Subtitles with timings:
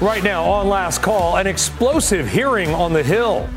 [0.00, 3.48] Right now, on last call, an explosive hearing on the Hill.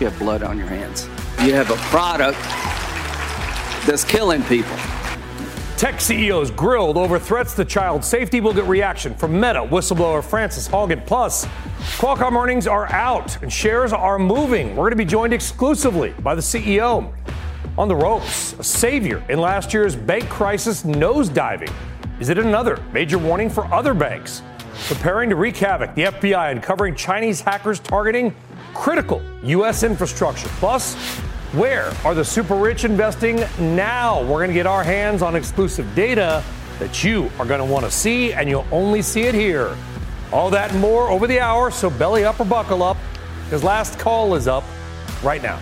[0.00, 1.08] You have blood on your hands.
[1.44, 2.38] You have a product
[3.86, 4.76] that's killing people.
[5.76, 10.68] Tech CEOs grilled over threats to child safety will get reaction from Meta whistleblower Frances
[10.68, 11.06] Haugen.
[11.06, 11.46] Plus,
[11.98, 14.70] Qualcomm earnings are out and shares are moving.
[14.70, 17.12] We're going to be joined exclusively by the CEO.
[17.78, 21.72] On the ropes, a savior in last year's bank crisis nosediving.
[22.18, 24.42] Is it another major warning for other banks?
[24.86, 28.34] Preparing to wreak havoc, the FBI uncovering Chinese hackers targeting
[28.74, 29.82] critical U.S.
[29.82, 30.48] infrastructure.
[30.58, 30.94] Plus,
[31.52, 34.20] where are the super rich investing now?
[34.22, 36.42] We're going to get our hands on exclusive data
[36.80, 39.76] that you are going to want to see, and you'll only see it here.
[40.32, 42.96] All that and more over the hour, so belly up or buckle up,
[43.44, 44.64] because last call is up
[45.22, 45.60] right now.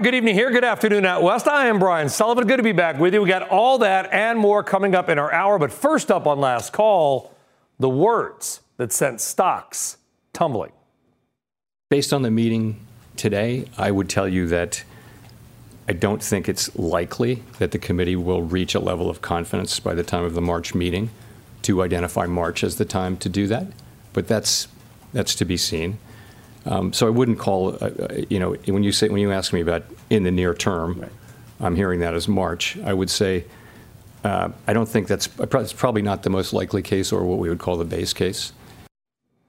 [0.00, 0.50] Right, good evening here.
[0.50, 1.46] Good afternoon out west.
[1.46, 2.46] I am Brian Sullivan.
[2.46, 3.20] Good to be back with you.
[3.20, 5.58] We got all that and more coming up in our hour.
[5.58, 7.34] But first up on last call,
[7.78, 9.98] the words that sent stocks
[10.32, 10.72] tumbling.
[11.90, 12.80] Based on the meeting
[13.16, 14.84] today, I would tell you that
[15.86, 19.94] I don't think it's likely that the committee will reach a level of confidence by
[19.94, 21.10] the time of the March meeting
[21.62, 23.66] to identify March as the time to do that.
[24.14, 24.68] But that's
[25.12, 25.98] that's to be seen.
[26.70, 29.52] Um, so I wouldn't call, uh, uh, you know, when you say when you ask
[29.52, 31.10] me about in the near term, right.
[31.60, 32.78] I'm hearing that as March.
[32.78, 33.44] I would say
[34.24, 37.48] uh, I don't think that's it's probably not the most likely case or what we
[37.48, 38.52] would call the base case.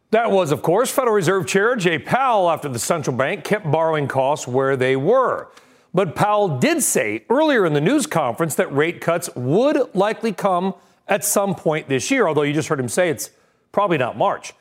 [0.09, 4.07] That was, of course, Federal Reserve Chair Jay Powell after the central bank kept borrowing
[4.07, 5.47] costs where they were.
[5.93, 10.73] But Powell did say earlier in the news conference that rate cuts would likely come
[11.07, 13.29] at some point this year, although you just heard him say it's
[13.71, 14.53] probably not March.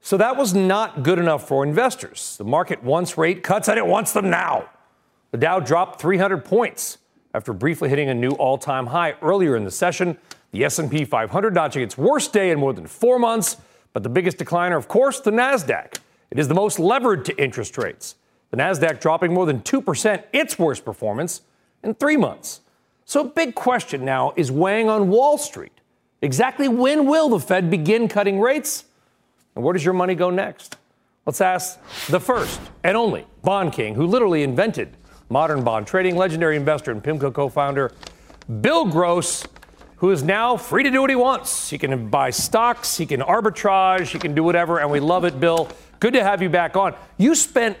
[0.00, 2.36] So that was not good enough for investors.
[2.38, 4.68] The market wants rate cuts and it wants them now.
[5.32, 6.98] The Dow dropped 300 points
[7.34, 10.16] after briefly hitting a new all-time high earlier in the session.
[10.52, 13.56] The S&P 500 notching its worst day in more than 4 months,
[13.92, 15.98] but the biggest decliner of course the Nasdaq.
[16.30, 18.14] It is the most levered to interest rates.
[18.52, 21.42] The Nasdaq dropping more than 2%, its worst performance
[21.82, 22.60] in 3 months.
[23.04, 25.80] So a big question now is weighing on Wall Street.
[26.22, 28.85] Exactly when will the Fed begin cutting rates?
[29.56, 30.76] And where does your money go next?
[31.24, 34.96] Let's ask the first and only bond king who literally invented
[35.28, 37.90] modern bond trading, legendary investor and PIMCO co founder,
[38.60, 39.44] Bill Gross,
[39.96, 41.70] who is now free to do what he wants.
[41.70, 45.40] He can buy stocks, he can arbitrage, he can do whatever, and we love it,
[45.40, 45.68] Bill.
[45.98, 46.94] Good to have you back on.
[47.16, 47.76] You spent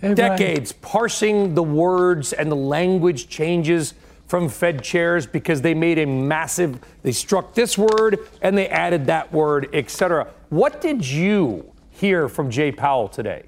[0.00, 3.94] hey, decades parsing the words and the language changes
[4.26, 9.06] from Fed chairs because they made a massive, they struck this word and they added
[9.06, 10.32] that word, et cetera.
[10.50, 13.44] What did you hear from Jay Powell today?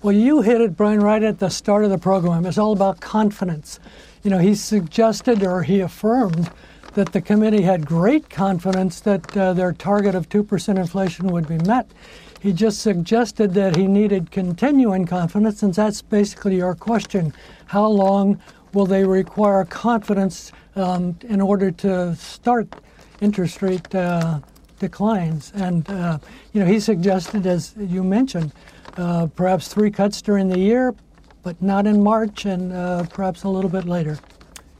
[0.00, 2.46] Well, you hit it, Brian, right at the start of the program.
[2.46, 3.80] It's all about confidence.
[4.22, 6.52] You know, he suggested or he affirmed
[6.94, 11.58] that the committee had great confidence that uh, their target of 2% inflation would be
[11.58, 11.90] met.
[12.40, 17.34] He just suggested that he needed continuing confidence, and that's basically your question.
[17.66, 18.40] How long
[18.72, 22.68] will they require confidence um, in order to start
[23.20, 24.38] interest rate uh,
[24.80, 25.52] declines?
[25.54, 26.18] And uh,
[26.52, 28.52] you know, he suggested, as you mentioned,
[28.96, 30.94] uh, perhaps three cuts during the year,
[31.44, 34.18] but not in March, and uh, perhaps a little bit later.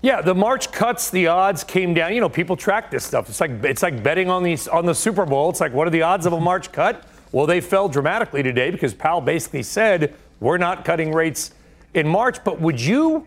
[0.03, 2.15] Yeah, the March cuts, the odds came down.
[2.15, 3.29] You know, people track this stuff.
[3.29, 5.51] It's like it's like betting on these on the Super Bowl.
[5.51, 7.07] It's like, what are the odds of a March cut?
[7.33, 11.53] Well, they fell dramatically today because Powell basically said we're not cutting rates
[11.95, 12.43] in March.
[12.43, 13.27] But would you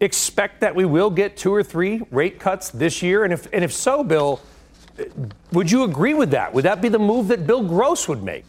[0.00, 3.24] expect that we will get two or three rate cuts this year?
[3.24, 4.40] And if, and if so, Bill,
[5.52, 6.52] would you agree with that?
[6.52, 8.46] Would that be the move that Bill Gross would make?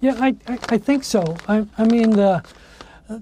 [0.00, 1.36] Yeah, I, I, I think so.
[1.46, 2.42] I, I mean, the,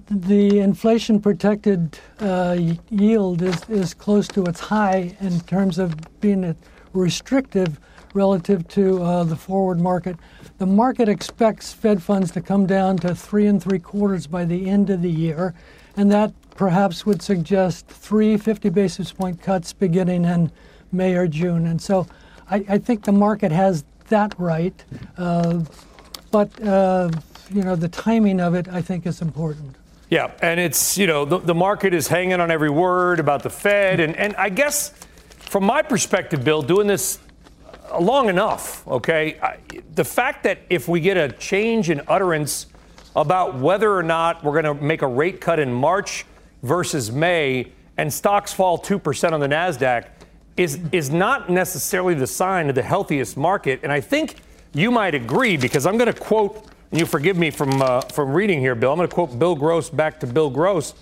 [0.09, 2.57] the inflation protected uh,
[2.89, 6.55] yield is, is close to its high in terms of being
[6.93, 7.79] restrictive
[8.13, 10.17] relative to uh, the forward market.
[10.57, 14.69] The market expects Fed funds to come down to three and three quarters by the
[14.69, 15.53] end of the year,
[15.95, 20.51] and that perhaps would suggest three 50 basis point cuts beginning in
[20.91, 21.67] May or June.
[21.67, 22.07] And so
[22.49, 24.83] I, I think the market has that right.
[25.17, 25.61] Uh,
[26.31, 27.09] but, uh,
[27.53, 29.75] you know, the timing of it, I think, is important.
[30.09, 33.49] Yeah, and it's, you know, the, the market is hanging on every word about the
[33.49, 34.01] Fed.
[34.01, 34.93] And, and I guess
[35.37, 37.19] from my perspective, Bill, doing this
[37.99, 39.57] long enough, okay, I,
[39.95, 42.67] the fact that if we get a change in utterance
[43.15, 46.25] about whether or not we're going to make a rate cut in March
[46.63, 50.07] versus May and stocks fall 2% on the NASDAQ
[50.57, 53.79] is, is not necessarily the sign of the healthiest market.
[53.83, 54.35] And I think
[54.73, 58.33] you might agree because I'm going to quote, and you forgive me from, uh, from
[58.33, 58.91] reading here, Bill.
[58.91, 60.93] I'm going to quote Bill Gross back to Bill Gross.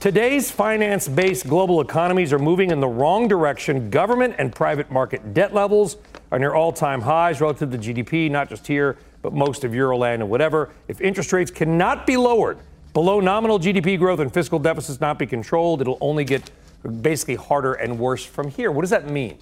[0.00, 3.90] Today's finance based global economies are moving in the wrong direction.
[3.90, 5.96] Government and private market debt levels
[6.30, 10.14] are near all time highs relative to GDP, not just here, but most of Euroland
[10.14, 10.70] and whatever.
[10.86, 12.58] If interest rates cannot be lowered
[12.94, 16.50] below nominal GDP growth and fiscal deficits not be controlled, it'll only get
[16.82, 18.70] basically harder and worse from here.
[18.70, 19.38] What does that mean?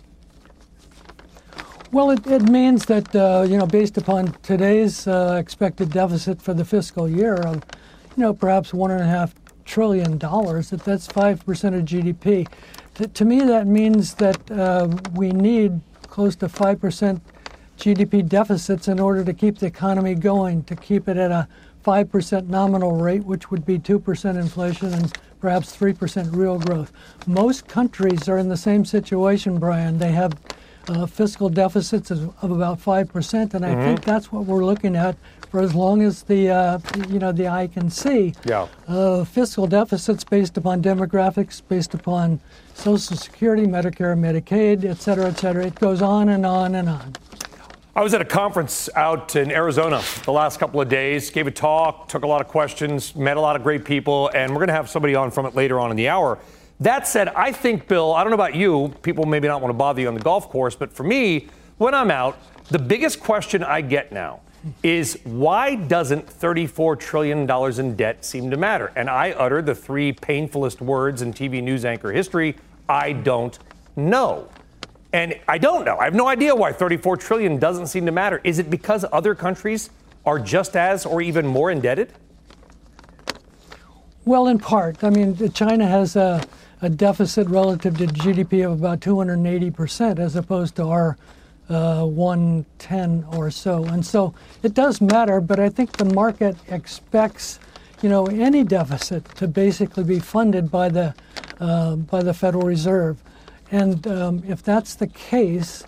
[1.93, 6.53] Well, it, it means that, uh, you know, based upon today's uh, expected deficit for
[6.53, 7.63] the fiscal year of,
[8.17, 9.35] you know, perhaps one and a half
[9.65, 12.49] trillion dollars, that that's 5% of GDP.
[12.95, 17.21] T- to me, that means that uh, we need close to 5%
[17.79, 21.47] GDP deficits in order to keep the economy going, to keep it at a
[21.85, 26.93] 5% nominal rate, which would be 2% inflation and perhaps 3% real growth.
[27.27, 29.99] Most countries are in the same situation, Brian.
[29.99, 30.35] They have
[30.89, 33.83] uh, fiscal deficits of, of, about 5%, and I mm-hmm.
[33.83, 35.17] think that's what we're looking at
[35.51, 36.79] for as long as the, uh,
[37.09, 38.35] you know, the eye can see.
[38.45, 38.69] Yeah.
[38.87, 42.41] Uh, fiscal deficits based upon demographics, based upon
[42.75, 45.67] Social Security, Medicare, Medicaid, et cetera, et cetera.
[45.67, 47.15] It goes on and on and on.
[47.97, 51.51] I was at a conference out in Arizona the last couple of days, gave a
[51.51, 54.69] talk, took a lot of questions, met a lot of great people, and we're going
[54.69, 56.39] to have somebody on from it later on in the hour.
[56.81, 59.79] That said, I think, Bill, I don't know about you, people maybe not want to
[59.79, 61.49] bother you on the golf course, but for me,
[61.79, 62.37] when I'm out,
[62.69, 64.41] the biggest question I get now
[64.83, 67.51] is why doesn't $34 trillion
[67.81, 68.93] in debt seem to matter?
[68.95, 72.57] And I utter the three painfulest words in TV news anchor history
[72.91, 73.59] I don't
[73.97, 74.51] know.
[75.17, 75.97] And I don't know.
[75.97, 78.39] I have no idea why 34 trillion doesn't seem to matter.
[78.45, 79.89] Is it because other countries
[80.27, 82.13] are just as or even more indebted?
[84.27, 85.03] Well, in part.
[85.03, 86.45] I mean, China has a,
[86.83, 91.17] a deficit relative to GDP of about 280 percent, as opposed to our
[91.71, 93.85] uh, 110 or so.
[93.87, 97.59] And so it does matter, but I think the market expects,
[98.03, 101.15] you know, any deficit to basically be funded by the
[101.59, 103.17] uh, by the Federal Reserve.
[103.71, 105.85] And um, if that's the case,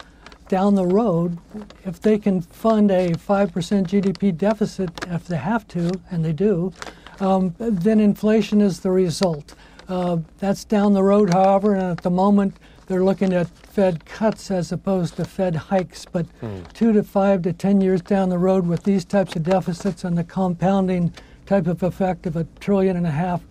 [0.49, 1.39] down the road,
[1.85, 6.73] if they can fund a 5% GDP deficit, if they have to, and they do,
[7.21, 9.55] um, then inflation is the result.
[9.89, 14.51] Uh, that's down the road, however, and at the moment they're looking at Fed cuts
[14.51, 16.07] as opposed to Fed hikes.
[16.11, 16.61] But hmm.
[16.73, 20.17] two to five to 10 years down the road with these types of deficits and
[20.17, 21.13] the compounding
[21.47, 23.43] type of effect of a trillion and a half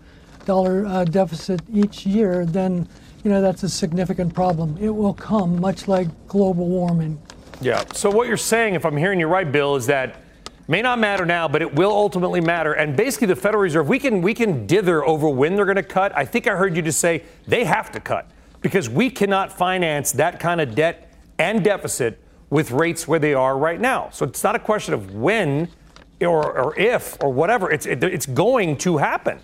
[0.44, 2.88] dollar uh, deficit each year, then
[3.24, 4.76] you know, that's a significant problem.
[4.80, 7.20] It will come, much like global warming.
[7.60, 7.84] Yeah.
[7.92, 10.22] So what you're saying, if I'm hearing you right, Bill, is that
[10.68, 12.72] may not matter now, but it will ultimately matter.
[12.74, 15.82] And basically, the Federal Reserve, we can we can dither over when they're going to
[15.82, 16.16] cut.
[16.16, 18.30] I think I heard you just say they have to cut
[18.60, 23.58] because we cannot finance that kind of debt and deficit with rates where they are
[23.58, 24.08] right now.
[24.12, 25.68] So it's not a question of when
[26.20, 27.70] or, or if or whatever.
[27.70, 29.40] It's it, it's going to happen.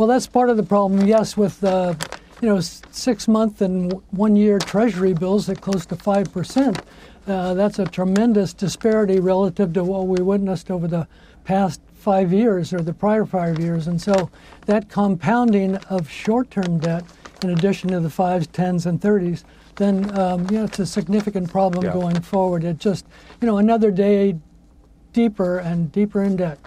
[0.00, 1.06] Well, that's part of the problem.
[1.06, 1.92] Yes, with uh,
[2.40, 6.80] you know six month and one year Treasury bills at close to five percent.
[7.26, 11.06] Uh, that's a tremendous disparity relative to what we witnessed over the
[11.44, 13.88] past five years or the prior five years.
[13.88, 14.30] And so
[14.64, 17.04] that compounding of short term debt,
[17.42, 19.44] in addition to the fives, tens, and thirties,
[19.76, 21.92] then um, you know it's a significant problem yeah.
[21.92, 22.64] going forward.
[22.64, 23.04] It just
[23.42, 24.38] you know another day
[25.12, 26.58] deeper and deeper in debt.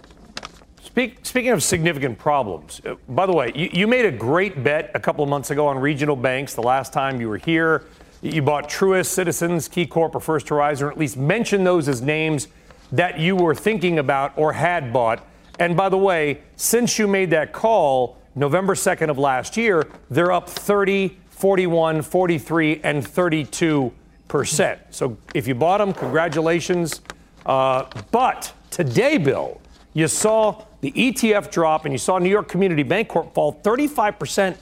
[0.93, 4.91] Speak, speaking of significant problems, uh, by the way, you, you, made a great bet
[4.93, 7.85] a couple of months ago on regional banks the last time you were here.
[8.21, 12.47] You bought Truist, Citizens, KeyCorp, or First Horizon, or at least mentioned those as names
[12.91, 15.25] that you were thinking about or had bought.
[15.57, 20.31] And by the way, since you made that call November 2nd of last year, they're
[20.31, 23.91] up 30, 41, 43, and 32
[24.27, 24.79] percent.
[24.91, 27.01] So if you bought them, congratulations.
[27.47, 29.59] Uh, but today, Bill,
[29.93, 34.57] you saw the ETF drop and you saw New York Community Bancorp fall 35%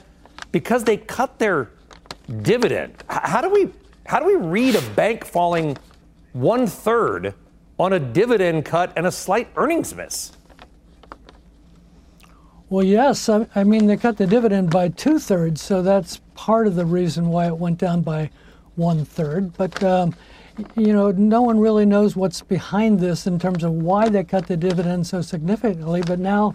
[0.52, 1.70] because they cut their
[2.42, 2.94] dividend.
[3.08, 3.72] How do we
[4.06, 5.76] how do we read a bank falling
[6.32, 7.34] one third
[7.76, 10.30] on a dividend cut and a slight earnings miss?
[12.68, 13.28] Well, yes.
[13.28, 16.86] I, I mean, they cut the dividend by two thirds, so that's part of the
[16.86, 18.30] reason why it went down by
[18.76, 19.54] one third.
[19.54, 20.14] But um,
[20.76, 24.46] you know, no one really knows what's behind this in terms of why they cut
[24.46, 26.02] the dividend so significantly.
[26.02, 26.54] But now,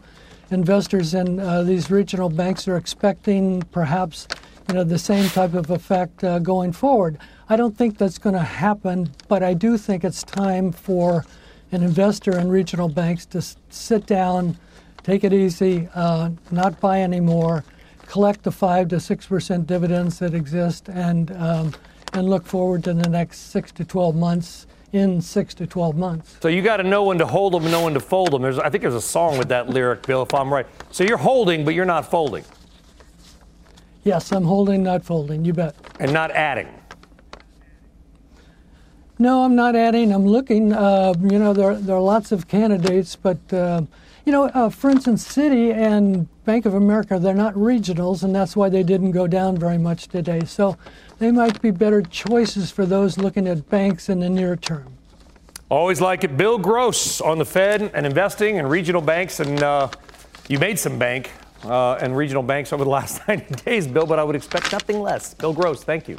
[0.52, 4.28] investors in uh, these regional banks are expecting perhaps
[4.68, 7.18] you know the same type of effect uh, going forward.
[7.50, 11.26] I don't think that's going to happen, but I do think it's time for
[11.72, 14.58] an investor in regional banks to s- sit down,
[15.04, 17.64] take it easy, uh, not buy anymore,
[18.08, 21.74] collect the five to six percent dividends that exist, and um,
[22.14, 24.68] and look forward to the next six to twelve months.
[24.94, 26.38] In six to twelve months.
[26.42, 28.42] So you got to know when to hold them and know when to fold them.
[28.42, 30.66] There's, I think there's a song with that lyric, Bill, if I'm right.
[30.92, 32.46] So you're holding, but you're not folding.
[34.06, 35.44] Yes, I'm holding, not folding.
[35.44, 35.76] You bet.
[36.00, 36.70] And not adding.
[39.20, 40.14] No, I'm not adding.
[40.14, 40.72] I'm looking.
[40.72, 43.82] Uh, you know, there, there are lots of candidates, but uh,
[44.28, 48.58] you know, uh, for instance, Citi and Bank of America, they're not regionals, and that's
[48.58, 50.42] why they didn't go down very much today.
[50.44, 50.78] So
[51.18, 54.92] they might be better choices for those looking at banks in the near term.
[55.70, 56.36] Always like it.
[56.36, 59.88] Bill Gross on the Fed and investing in regional banks, and uh,
[60.50, 61.32] you made some bank
[61.64, 65.00] uh, and regional banks over the last 90 days, Bill, but I would expect nothing
[65.00, 65.36] less.
[65.36, 66.18] Bill Gross, thank you.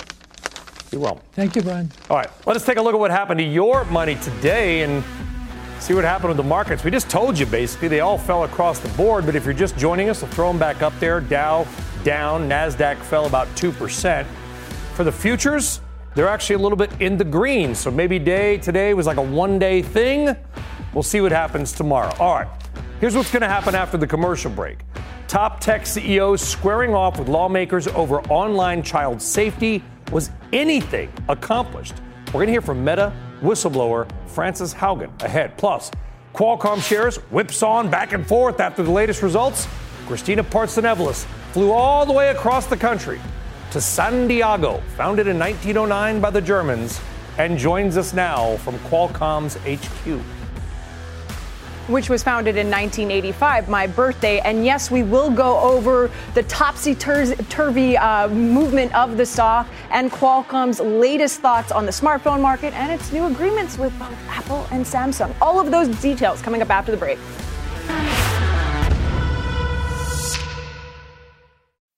[0.90, 1.22] You're welcome.
[1.32, 1.92] Thank you, Brian.
[2.08, 5.04] All right, let us take a look at what happened to your money today and
[5.80, 6.84] see what happened with the markets.
[6.84, 9.76] We just told you basically they all fell across the board, but if you're just
[9.76, 11.20] joining us, we'll throw them back up there.
[11.20, 11.66] Dow
[12.04, 14.26] down, NASDAQ fell about 2%.
[14.94, 15.80] For the futures,
[16.14, 17.74] they're actually a little bit in the green.
[17.74, 20.36] So maybe day today was like a one day thing.
[20.92, 22.12] We'll see what happens tomorrow.
[22.18, 22.48] All right,
[23.00, 24.78] here's what's going to happen after the commercial break.
[25.28, 29.84] Top tech CEOs squaring off with lawmakers over online child safety.
[30.10, 31.94] Was anything accomplished?
[32.28, 35.56] We're going to hear from Meta whistleblower Frances Haugen ahead.
[35.56, 35.90] Plus,
[36.34, 39.66] Qualcomm shares whips on back and forth after the latest results.
[40.06, 43.20] Christina Partsinevelos flew all the way across the country
[43.70, 47.00] to San Diego, founded in 1909 by the Germans,
[47.38, 50.37] and joins us now from Qualcomm's HQ
[51.88, 54.40] which was founded in 1985, my birthday.
[54.40, 60.10] And yes, we will go over the topsy turvy uh, movement of the stock and
[60.10, 64.84] Qualcomm's latest thoughts on the smartphone market and its new agreements with both Apple and
[64.84, 65.34] Samsung.
[65.40, 67.18] All of those details coming up after the break.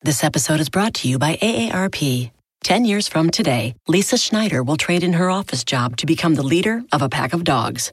[0.03, 2.31] This episode is brought to you by AARP.
[2.63, 6.43] 10 years from today, Lisa Schneider will trade in her office job to become the
[6.43, 7.93] leader of a pack of dogs.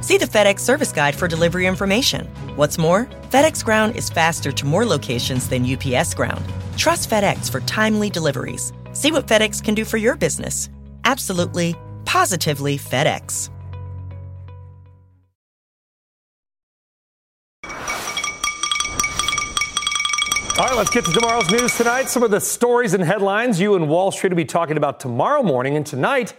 [0.00, 2.26] See the FedEx service guide for delivery information.
[2.56, 6.44] What's more, FedEx Ground is faster to more locations than UPS Ground.
[6.76, 8.72] Trust FedEx for timely deliveries.
[8.92, 10.68] See what FedEx can do for your business.
[11.04, 13.50] Absolutely, positively FedEx.
[20.58, 22.08] All right, let's get to tomorrow's news tonight.
[22.08, 25.42] Some of the stories and headlines you and Wall Street will be talking about tomorrow
[25.42, 25.76] morning.
[25.76, 26.32] And tonight,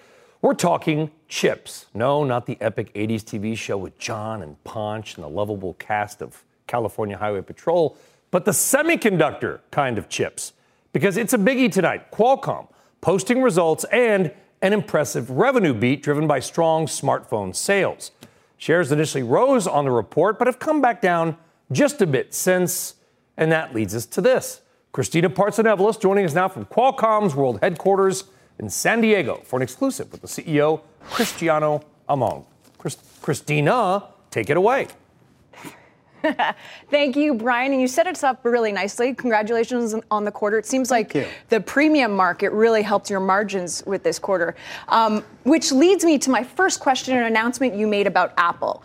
[0.48, 1.88] we're talking chips.
[1.94, 6.22] No, not the epic 80s TV show with Jon and Ponch and the lovable cast
[6.22, 7.98] of California Highway Patrol,
[8.32, 10.54] but the semiconductor kind of chips.
[10.94, 12.12] Because it's a biggie tonight.
[12.12, 12.70] Qualcomm
[13.02, 18.12] posting results and an impressive revenue beat driven by strong smartphone sales.
[18.56, 21.36] Shares initially rose on the report, but have come back down
[21.74, 22.96] just a bit since.
[23.36, 24.62] And that leads us to this.
[24.94, 28.24] Christina Partsinevelos joining us now from Qualcomm's world headquarters
[28.60, 32.44] in San Diego for an exclusive with the CEO, Cristiano Amon.
[32.78, 34.88] Chris- Christina, take it away.
[36.90, 37.72] Thank you, Brian.
[37.72, 39.14] And you set us up really nicely.
[39.14, 40.58] Congratulations on the quarter.
[40.58, 41.26] It seems like you.
[41.50, 44.56] the premium market really helped your margins with this quarter,
[44.90, 48.84] um, which leads me to my first question and announcement you made about Apple.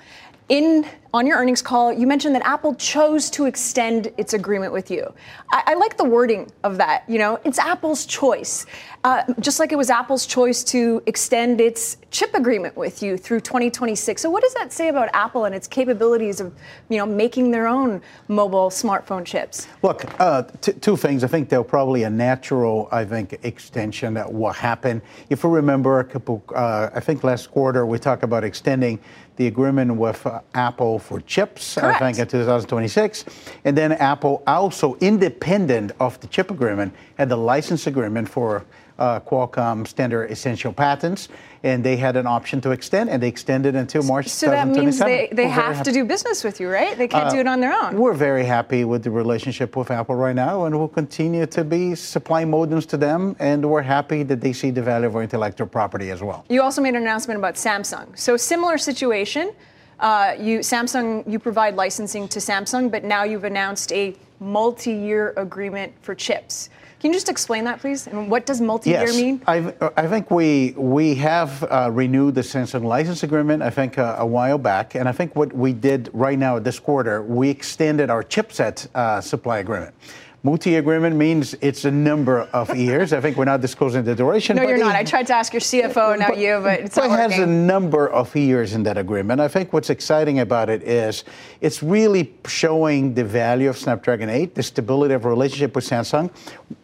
[0.49, 0.85] In
[1.15, 5.13] on your earnings call, you mentioned that Apple chose to extend its agreement with you.
[5.51, 7.05] I, I like the wording of that.
[7.07, 8.65] You know, it's Apple's choice.
[9.05, 13.41] Uh, just like it was Apple's choice to extend its chip agreement with you through
[13.41, 14.23] 2026.
[14.23, 16.55] So, what does that say about Apple and its capabilities of,
[16.89, 19.67] you know, making their own mobile smartphone chips?
[19.83, 21.25] Look, uh, t- two things.
[21.25, 25.03] I think they're probably a natural, I think, extension that will happen.
[25.29, 28.99] If you remember, a couple, uh, I think last quarter we talked about extending
[29.37, 32.03] the agreement with uh, Apple for chips, Correct.
[32.03, 33.25] I think, in 2026.
[33.65, 38.65] And then Apple also, independent of the chip agreement, had the license agreement for
[38.99, 41.29] uh, Qualcomm standard essential patents,
[41.63, 44.99] and they had an option to extend, and they extended until March So that means
[44.99, 46.97] they, they We're have to do business with you, right?
[46.97, 47.97] They can't Uh, do it on their own.
[47.97, 51.95] We're very happy with the relationship with Apple right now, and we'll continue to be
[51.95, 55.67] supplying modems to them, and we're happy that they see the value of our intellectual
[55.67, 56.45] property as well.
[56.49, 58.07] You also made an announcement about Samsung.
[58.19, 59.53] So similar situation.
[60.01, 65.93] Uh, you Samsung, you provide licensing to Samsung, but now you've announced a multi-year agreement
[66.03, 66.71] for chips.
[67.03, 68.07] Can you just explain that, please?
[68.07, 69.43] And what does multi-year yes, mean?
[69.49, 73.61] I, I think we we have uh, renewed the Samsung license agreement.
[73.61, 76.79] I think uh, a while back, and I think what we did right now this
[76.79, 79.97] quarter, we extended our chipset uh, supply agreement.
[80.45, 83.13] Multi agreement means it's a number of years.
[83.13, 84.57] I think we're not disclosing the duration.
[84.57, 84.97] No, but you're it- not.
[84.97, 87.47] I tried to ask your CFO, not you, but it's But not it has a
[87.47, 89.41] number of years in that agreement.
[89.41, 91.23] I think what's exciting about it is
[91.61, 96.29] it's really showing the value of Snapdragon 8, the stability of relationship with Samsung.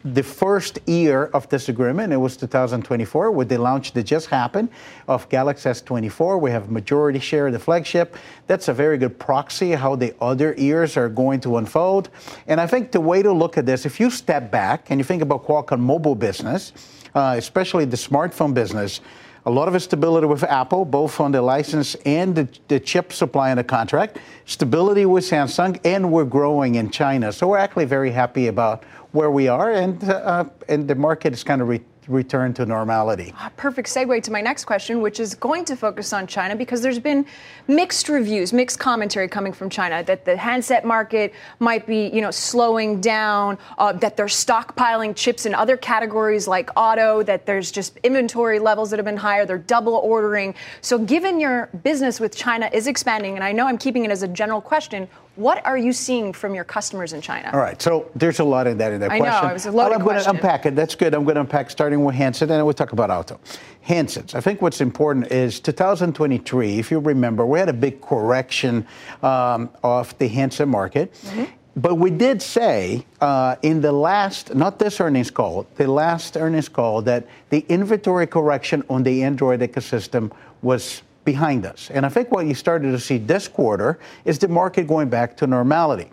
[0.05, 4.69] The first year of this agreement, it was 2024, with the launch that just happened
[5.09, 6.39] of Galaxy S24.
[6.39, 8.15] We have majority share of the flagship.
[8.47, 12.09] That's a very good proxy how the other years are going to unfold.
[12.47, 15.03] And I think the way to look at this, if you step back and you
[15.03, 16.73] think about Qualcomm mobile business,
[17.15, 19.01] uh, especially the smartphone business,
[19.45, 23.49] a lot of stability with Apple, both on the license and the, the chip supply
[23.49, 24.17] and the contract.
[24.45, 27.31] Stability with Samsung, and we're growing in China.
[27.31, 31.43] So we're actually very happy about where we are, and uh, and the market is
[31.43, 33.33] kind of re- returned to normality.
[33.37, 36.81] Ah, Perfect segue to my next question, which is going to focus on China because
[36.81, 37.25] there's been
[37.67, 42.31] mixed reviews, mixed commentary coming from China that the handset market might be, you know,
[42.31, 47.97] slowing down, uh, that they're stockpiling chips in other categories like auto, that there's just
[48.03, 50.55] inventory levels that have been higher, they're double ordering.
[50.81, 54.23] So, given your business with China is expanding, and I know I'm keeping it as
[54.23, 55.07] a general question,
[55.39, 57.49] what are you seeing from your customers in China?
[57.53, 59.49] All right, so there's a lot in that in that I know, question.
[59.49, 60.75] it was a loaded I'm going to unpack it.
[60.75, 61.13] That's good.
[61.13, 63.39] I'm going to unpack starting with handset, and then we'll talk about auto.
[63.87, 64.35] Handsets.
[64.35, 66.77] I think what's important is 2023.
[66.77, 68.85] If you remember, we had a big correction
[69.23, 71.13] um, of the handset market.
[71.13, 71.45] Mm-hmm.
[71.77, 76.67] But we did say uh, in the last, not this earnings call, the last earnings
[76.67, 81.91] call, that the inventory correction on the Android ecosystem was behind us.
[81.93, 85.37] And I think what you started to see this quarter is the market going back
[85.37, 86.09] to normality.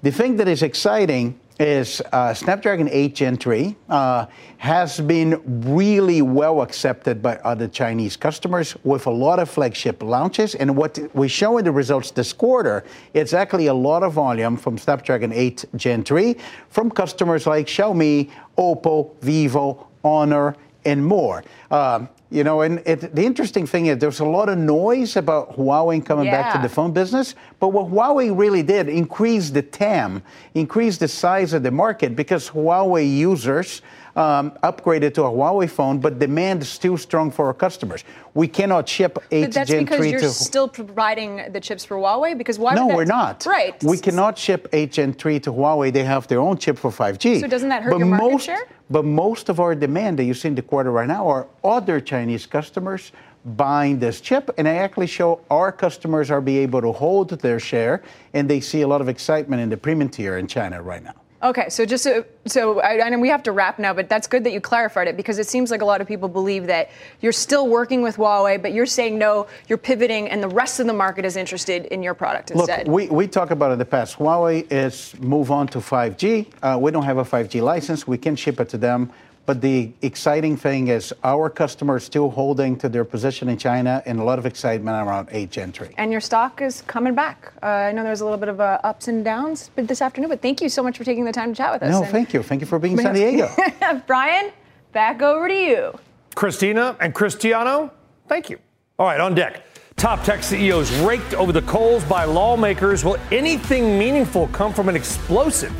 [0.00, 5.30] The thing that is exciting is uh, Snapdragon 8 Gen 3 uh, has been
[5.76, 10.54] really well accepted by other Chinese customers with a lot of flagship launches.
[10.54, 14.56] And what we show in the results this quarter, it's actually a lot of volume
[14.56, 16.34] from Snapdragon 8 Gen 3
[16.70, 21.44] from customers like Xiaomi, Oppo, Vivo, Honor, and more.
[21.70, 25.56] Um, you know, and it, the interesting thing is there's a lot of noise about
[25.56, 30.22] Huawei coming back to the phone business, but what Huawei really did increase the TAM,
[30.54, 33.80] increase the size of the market because Huawei users
[34.16, 38.02] um, upgraded to a Huawei phone, but demand is still strong for our customers.
[38.34, 41.84] We cannot ship 8 But that's Gen because 3 you're to still providing the chips
[41.84, 42.36] for Huawei.
[42.36, 42.74] Because why?
[42.74, 43.44] no, that- we're not.
[43.46, 43.82] Right.
[43.84, 45.92] We cannot ship 8 Gen 3 to Huawei.
[45.92, 47.40] They have their own chip for 5G.
[47.40, 48.66] So doesn't that hurt but your market most, share?
[48.88, 52.00] But most of our demand that you see in the quarter right now are other
[52.00, 53.12] Chinese customers
[53.44, 57.60] buying this chip, and I actually show our customers are be able to hold their
[57.60, 58.02] share,
[58.34, 61.14] and they see a lot of excitement in the premium tier in China right now.
[61.46, 64.26] Okay, so just so, so I, I know we have to wrap now, but that's
[64.26, 66.90] good that you clarified it because it seems like a lot of people believe that
[67.20, 70.88] you're still working with Huawei, but you're saying no, you're pivoting, and the rest of
[70.88, 72.88] the market is interested in your product instead.
[72.88, 74.16] Look, we, we talk about it in the past.
[74.16, 76.48] Huawei is move on to 5G.
[76.62, 78.08] Uh, we don't have a 5G license.
[78.08, 79.12] We can ship it to them.
[79.46, 84.18] But the exciting thing is our customers still holding to their position in China and
[84.18, 85.90] a lot of excitement around 8 Gen 3.
[85.98, 87.52] and your stock is coming back.
[87.62, 90.30] Uh, I know there's a little bit of uh, ups and downs but this afternoon,
[90.30, 91.90] but thank you so much for taking the time to chat with us.
[91.92, 92.42] No, And- thank you.
[92.42, 93.48] Thank you for being in San Diego.
[94.08, 94.50] Brian,
[94.92, 95.96] back over to you.
[96.34, 97.92] Christina and Cristiano,
[98.28, 98.58] thank you.
[98.98, 99.62] All right, on deck.
[99.96, 103.04] Top tech CEOs raked over the coals by lawmakers.
[103.04, 105.72] Will anything meaningful come from an explosive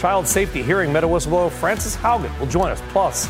[0.00, 0.92] child safety hearing?
[0.92, 2.80] Meta whistleblower Frances Haugen will join us.
[2.88, 3.26] Plus,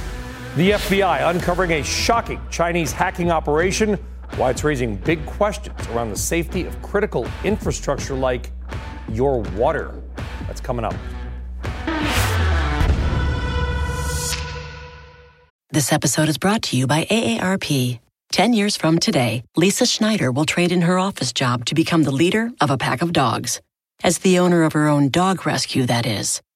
[0.57, 3.99] the FBI uncovering a shocking Chinese hacking operation
[4.37, 8.53] why it's raising big questions around the safety of critical infrastructure like
[9.09, 10.01] your water.
[10.47, 10.95] That's coming up.
[15.73, 18.01] This episode is brought to you by AARP.
[18.33, 22.13] 10 years from today, Lisa Schneider will trade in her office job to become the
[22.13, 23.61] leader of a pack of dogs.
[24.03, 26.41] As the owner of her own dog rescue, that is.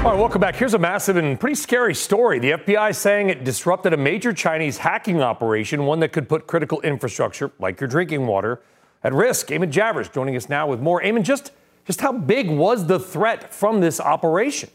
[0.00, 0.56] All right, welcome back.
[0.56, 2.38] Here's a massive and pretty scary story.
[2.38, 6.80] The FBI saying it disrupted a major Chinese hacking operation, one that could put critical
[6.80, 8.62] infrastructure, like your drinking water,
[9.04, 9.48] at risk.
[9.48, 11.02] Eamon Javers joining us now with more.
[11.02, 11.52] Eamon, just,
[11.84, 14.70] just how big was the threat from this operation?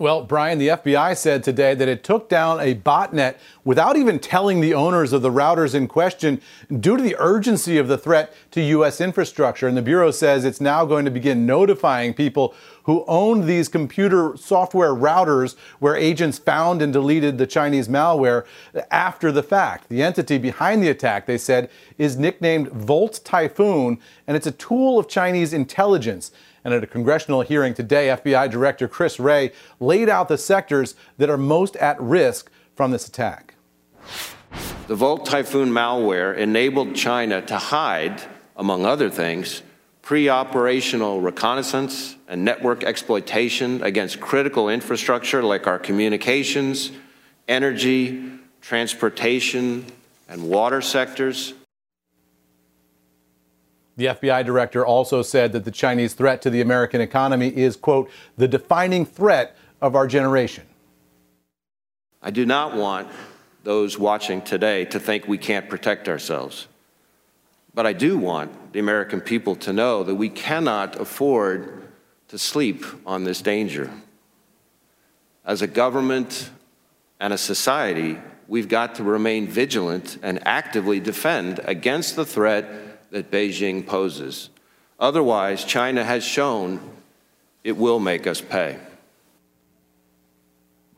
[0.00, 3.36] Well, Brian, the FBI said today that it took down a botnet
[3.66, 6.40] without even telling the owners of the routers in question
[6.80, 9.02] due to the urgency of the threat to U.S.
[9.02, 9.68] infrastructure.
[9.68, 14.38] And the Bureau says it's now going to begin notifying people who owned these computer
[14.38, 18.46] software routers where agents found and deleted the Chinese malware
[18.90, 19.90] after the fact.
[19.90, 24.98] The entity behind the attack, they said, is nicknamed Volt Typhoon, and it's a tool
[24.98, 26.32] of Chinese intelligence.
[26.64, 31.30] And at a congressional hearing today, FBI Director Chris Wray laid out the sectors that
[31.30, 33.54] are most at risk from this attack.
[34.88, 38.22] The Volt Typhoon malware enabled China to hide,
[38.56, 39.62] among other things,
[40.02, 46.90] pre operational reconnaissance and network exploitation against critical infrastructure like our communications,
[47.46, 49.86] energy, transportation,
[50.28, 51.54] and water sectors.
[54.00, 58.10] The FBI director also said that the Chinese threat to the American economy is, quote,
[58.38, 60.64] the defining threat of our generation.
[62.22, 63.08] I do not want
[63.62, 66.66] those watching today to think we can't protect ourselves.
[67.74, 71.86] But I do want the American people to know that we cannot afford
[72.28, 73.90] to sleep on this danger.
[75.44, 76.48] As a government
[77.20, 78.16] and a society,
[78.48, 84.50] we've got to remain vigilant and actively defend against the threat that Beijing poses.
[84.98, 86.80] Otherwise, China has shown
[87.64, 88.78] it will make us pay.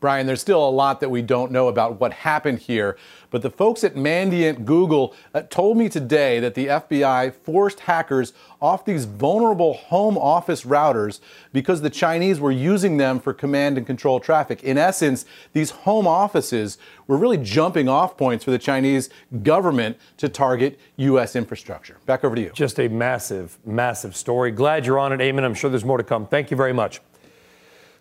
[0.03, 2.97] Brian, there's still a lot that we don't know about what happened here,
[3.29, 8.33] but the folks at Mandiant Google uh, told me today that the FBI forced hackers
[8.61, 11.21] off these vulnerable home office routers
[11.53, 14.61] because the Chinese were using them for command and control traffic.
[14.61, 19.09] In essence, these home offices were really jumping off points for the Chinese
[19.41, 21.37] government to target U.S.
[21.37, 21.95] infrastructure.
[22.05, 22.51] Back over to you.
[22.53, 24.51] Just a massive, massive story.
[24.51, 25.45] Glad you're on it, Eamon.
[25.45, 26.27] I'm sure there's more to come.
[26.27, 26.99] Thank you very much.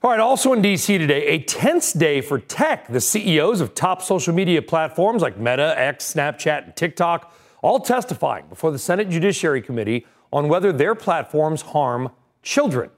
[0.05, 0.99] All right, also in D.C.
[0.99, 2.89] today, a tense day for tech.
[2.89, 8.47] The CEOs of top social media platforms like Meta, X, Snapchat, and TikTok all testifying
[8.49, 12.11] before the Senate Judiciary Committee on whether their platforms harm
[12.43, 12.91] children.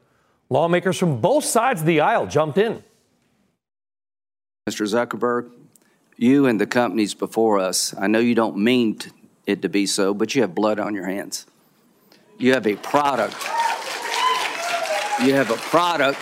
[0.48, 2.82] Lawmakers from both sides of the aisle jumped in.
[4.66, 4.86] Mr.
[4.86, 5.50] Zuckerberg,
[6.16, 8.98] you and the companies before us, I know you don't mean
[9.46, 11.44] it to be so, but you have blood on your hands.
[12.38, 13.36] You have a product.
[15.22, 16.18] You have a product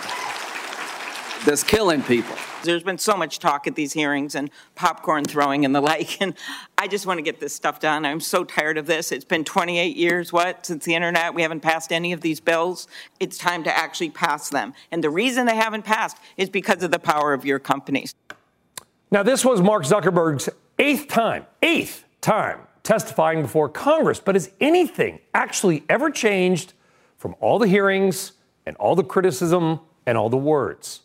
[1.45, 2.35] that's killing people.
[2.63, 6.33] There's been so much talk at these hearings and popcorn throwing and the like, and
[6.77, 8.05] I just want to get this stuff done.
[8.05, 9.11] I'm so tired of this.
[9.11, 11.33] It's been 28 years, what, since the internet?
[11.33, 12.87] We haven't passed any of these bills.
[13.19, 14.73] It's time to actually pass them.
[14.91, 18.15] And the reason they haven't passed is because of the power of your companies.
[19.11, 24.19] Now, this was Mark Zuckerberg's eighth time, eighth time testifying before Congress.
[24.19, 26.73] But has anything actually ever changed
[27.17, 28.33] from all the hearings
[28.65, 31.02] and all the criticism and all the words?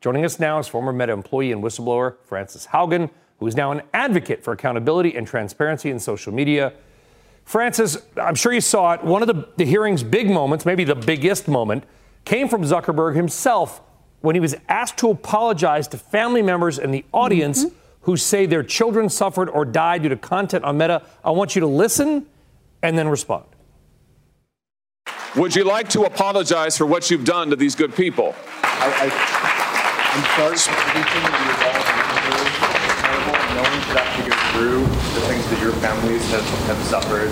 [0.00, 3.82] Joining us now is former Meta employee and whistleblower Frances Haugen, who is now an
[3.92, 6.72] advocate for accountability and transparency in social media.
[7.44, 9.04] Frances, I'm sure you saw it.
[9.04, 11.84] One of the, the hearing's big moments, maybe the biggest moment,
[12.24, 13.82] came from Zuckerberg himself
[14.22, 17.74] when he was asked to apologize to family members in the audience mm-hmm.
[18.02, 21.02] who say their children suffered or died due to content on Meta.
[21.22, 22.26] I want you to listen
[22.82, 23.44] and then respond.
[25.36, 28.34] Would you like to apologize for what you've done to these good people?
[28.62, 29.59] I, I-
[30.10, 32.50] I'm sorry for everything that you've all been
[32.98, 33.30] terrible.
[33.54, 34.82] No one should have to go through
[35.14, 37.30] the things that your families have, have suffered.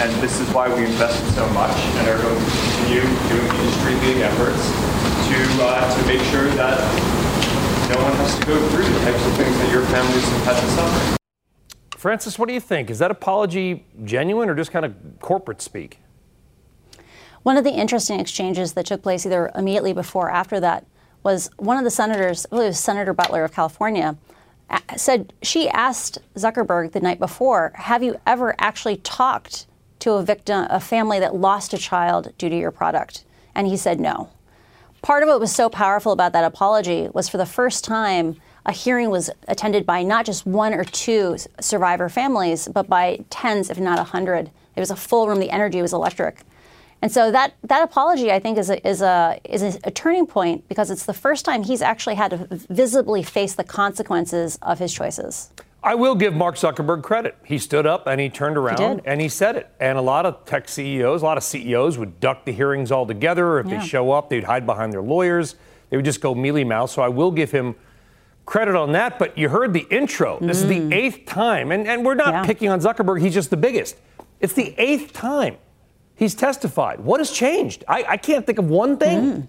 [0.00, 4.22] And this is why we invested so much and are going to continue doing industry-leading
[4.24, 4.64] efforts
[5.28, 6.80] to, uh, to make sure that
[7.92, 10.60] no one has to go through the types of things that your families have had
[10.64, 11.16] to suffer.
[11.92, 12.88] Frances, what do you think?
[12.88, 16.00] Is that apology genuine or just kind of corporate speak?
[17.42, 20.86] One of the interesting exchanges that took place either immediately before or after that
[21.28, 24.16] was one of the senators, I believe it was Senator Butler of California,
[24.96, 29.66] said she asked Zuckerberg the night before, "Have you ever actually talked
[29.98, 33.76] to a victim, a family that lost a child due to your product?" And he
[33.76, 34.30] said no.
[35.02, 38.72] Part of what was so powerful about that apology was for the first time a
[38.72, 43.78] hearing was attended by not just one or two survivor families, but by tens, if
[43.78, 44.50] not a hundred.
[44.76, 45.40] It was a full room.
[45.40, 46.40] The energy was electric.
[47.00, 50.68] And so that, that apology, I think, is a, is, a, is a, turning point
[50.68, 54.92] because it's the first time he's actually had to visibly face the consequences of his
[54.92, 55.50] choices.
[55.82, 57.36] I will give Mark Zuckerberg credit.
[57.44, 59.70] He stood up and he turned around he and he said it.
[59.78, 63.60] And a lot of tech CEOs, a lot of CEOs would duck the hearings altogether.
[63.60, 63.78] If Yeah.
[63.78, 65.54] they show up, they'd hide behind their lawyers.
[65.90, 66.90] They would just go mealy mouth.
[66.90, 67.76] So I will give him
[68.44, 69.20] credit on that.
[69.20, 70.38] But you heard the intro.
[70.40, 70.92] This is the mm.
[70.92, 71.70] eighth time.
[71.70, 73.96] And, and we're not picking on Zuckerberg, he's just the biggest.
[74.40, 75.58] It's the eighth time
[76.18, 77.00] he's testified.
[77.00, 77.84] What has changed?
[77.88, 79.48] I, I can't think of one thing.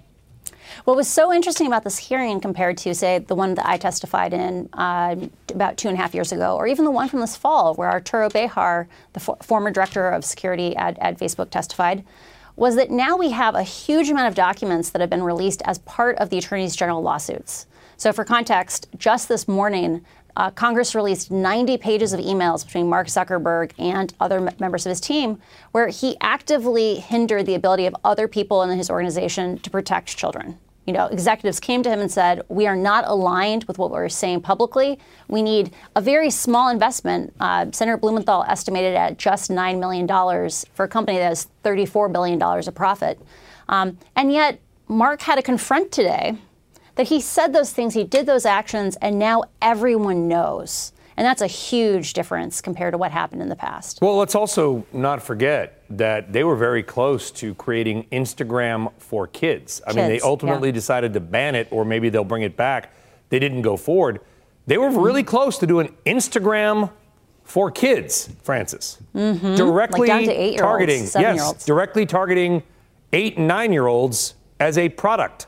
[0.86, 4.34] What was so interesting about this hearing compared to, say, the one that I testified
[4.34, 5.16] in uh,
[5.54, 7.90] about two and a half years ago, or even the one from this fall, where
[7.90, 12.06] Arturo Béjar, the for- former director of security at, at Facebook, testified,
[12.56, 15.80] was that now we have a huge amount of documents that have been released as
[15.80, 17.66] part of the attorneys general lawsuits.
[17.98, 20.06] So, for context, just this morning,
[20.36, 25.02] uh, Congress released 90 pages of emails between Mark Zuckerberg and other members of his
[25.02, 25.40] team,
[25.72, 30.58] where he actively hindered the ability of other people in his organization to protect children.
[30.86, 34.10] You know, executives came to him and said, "We are not aligned with what we're
[34.10, 34.98] saying publicly.
[35.28, 40.66] We need a very small investment." Uh, Senator Blumenthal estimated at just nine million dollars
[40.74, 43.20] for a company that has 34 billion dollars of profit,
[43.68, 46.40] um, and yet Mark had to confront today
[47.00, 50.92] that he said those things, he did those actions, and now everyone knows.
[51.16, 54.00] And that's a huge difference compared to what happened in the past.
[54.02, 59.82] Well, let's also not forget that they were very close to creating Instagram for kids.
[59.88, 60.74] I mean, they ultimately yeah.
[60.74, 62.92] decided to ban it, or maybe they'll bring it back.
[63.30, 64.20] They didn't go forward.
[64.68, 66.92] They were really close to doing Instagram
[67.46, 68.98] for kids, Frances.
[69.16, 69.56] Mhm.
[69.56, 72.62] Directly like targeting, yes, directly targeting
[73.14, 75.48] eight and nine year olds as a product.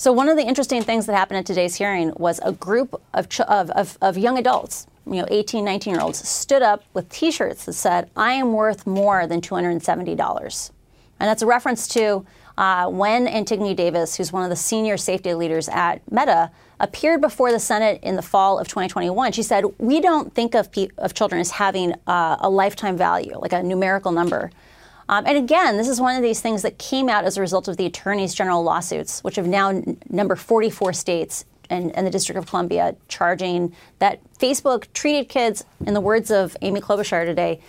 [0.00, 3.26] So one of the interesting things that happened at today's hearing was a group of,
[3.48, 7.64] of, of, of young adults, you know, 18, 19 year olds, stood up with T-shirts
[7.64, 10.70] that said, "I am worth more than $270,"
[11.18, 12.24] and that's a reference to
[12.56, 17.50] uh, when Antigone Davis, who's one of the senior safety leaders at Meta, appeared before
[17.50, 19.32] the Senate in the fall of 2021.
[19.32, 23.52] She said, "We don't think of of children as having uh, a lifetime value, like
[23.52, 24.52] a numerical number."
[25.08, 27.66] Um, and again, this is one of these things that came out as a result
[27.68, 32.10] of the attorneys general lawsuits, which have now n- number 44 states and, and the
[32.10, 37.60] District of Columbia charging that Facebook treated kids, in the words of Amy Klobuchar today,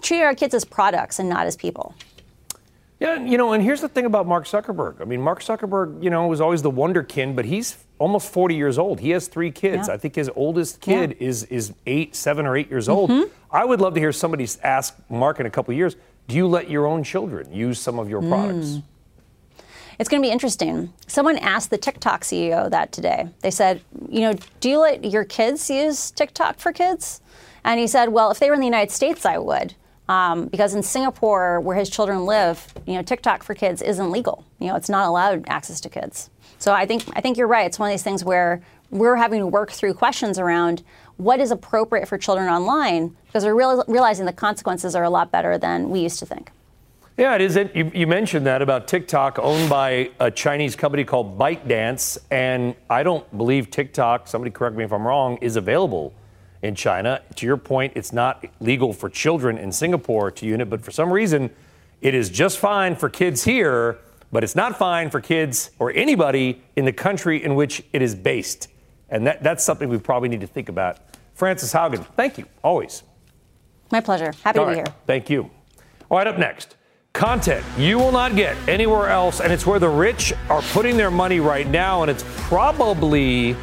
[0.00, 1.94] treated our kids as products and not as people.
[3.00, 5.00] Yeah, you know, and here's the thing about Mark Zuckerberg.
[5.00, 8.78] I mean, Mark Zuckerberg, you know, was always the wonderkin, but he's almost 40 years
[8.78, 9.00] old.
[9.00, 9.88] He has three kids.
[9.88, 9.94] Yeah.
[9.94, 13.10] I think his oldest kid is is eight, seven, or eight years old.
[13.10, 13.28] Mhm.
[13.50, 15.96] I would love to hear somebody ask Mark in a couple of years,
[16.28, 18.66] do you let your own children use some of your products?
[18.66, 18.82] Mm.
[19.98, 20.92] It's going to be interesting.
[21.06, 23.28] Someone asked the TikTok CEO that today.
[23.40, 27.20] They said, you know, do you let your kids use TikTok for kids?
[27.64, 29.74] And he said, well, if they were in the United States, I would.
[30.08, 34.44] Um, because in Singapore, where his children live, you know, TikTok for kids isn't legal.
[34.58, 36.28] You know, it's not allowed access to kids.
[36.58, 37.66] So I think I think you're right.
[37.66, 40.82] It's one of these things where we're having to work through questions around
[41.16, 45.30] what is appropriate for children online because we're real, realizing the consequences are a lot
[45.30, 46.50] better than we used to think.
[47.16, 47.56] Yeah, it is.
[47.56, 53.04] You, you mentioned that about TikTok, owned by a Chinese company called ByteDance, and I
[53.04, 54.26] don't believe TikTok.
[54.26, 55.38] Somebody correct me if I'm wrong.
[55.40, 56.12] Is available
[56.62, 57.22] in China.
[57.36, 60.90] To your point, it's not legal for children in Singapore to use it, but for
[60.90, 61.50] some reason,
[62.00, 63.98] it is just fine for kids here.
[64.32, 68.16] But it's not fine for kids or anybody in the country in which it is
[68.16, 68.66] based,
[69.14, 70.98] and that, that's something we probably need to think about.
[71.34, 73.04] Frances Haugen, thank you always.
[73.92, 74.32] My pleasure.
[74.42, 74.94] Happy All to be right, here.
[75.06, 75.48] Thank you.
[76.10, 76.76] All right, up next,
[77.12, 81.12] content you will not get anywhere else, and it's where the rich are putting their
[81.12, 83.54] money right now, and it's probably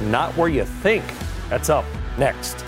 [0.00, 1.04] not where you think.
[1.50, 1.84] That's up
[2.16, 2.64] next.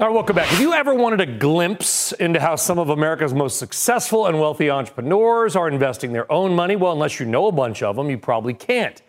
[0.00, 0.46] All right, welcome back.
[0.46, 4.70] Have you ever wanted a glimpse into how some of America's most successful and wealthy
[4.70, 6.76] entrepreneurs are investing their own money?
[6.76, 9.00] Well, unless you know a bunch of them, you probably can't.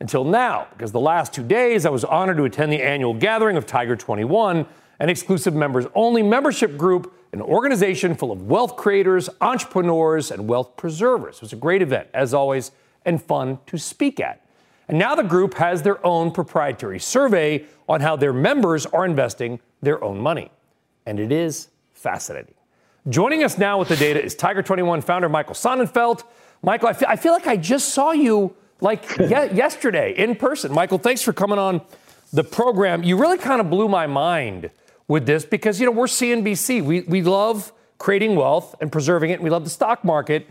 [0.00, 3.56] Until now, because the last two days I was honored to attend the annual gathering
[3.56, 4.66] of Tiger 21,
[5.00, 10.76] an exclusive members only membership group, an organization full of wealth creators, entrepreneurs, and wealth
[10.76, 11.36] preservers.
[11.36, 12.72] It was a great event, as always,
[13.04, 14.44] and fun to speak at.
[14.88, 19.60] And now the group has their own proprietary survey on how their members are investing
[19.80, 20.50] their own money.
[21.06, 21.68] And it is
[22.04, 22.54] fascinating.
[23.08, 26.22] Joining us now with the data is Tiger 21 founder Michael Sonnenfeldt.
[26.62, 30.70] Michael, I feel, I feel like I just saw you like ye- yesterday in person.
[30.70, 31.80] Michael, thanks for coming on
[32.30, 33.02] the program.
[33.02, 34.70] You really kind of blew my mind
[35.08, 36.82] with this because, you know, we're CNBC.
[36.84, 39.34] We, we love creating wealth and preserving it.
[39.34, 40.46] And we love the stock market.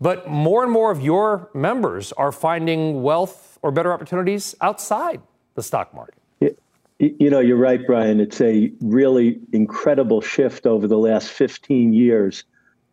[0.00, 5.22] But more and more of your members are finding wealth or better opportunities outside
[5.54, 6.18] the stock market.
[6.98, 8.20] You know, you're right, Brian.
[8.20, 12.44] It's a really incredible shift over the last 15 years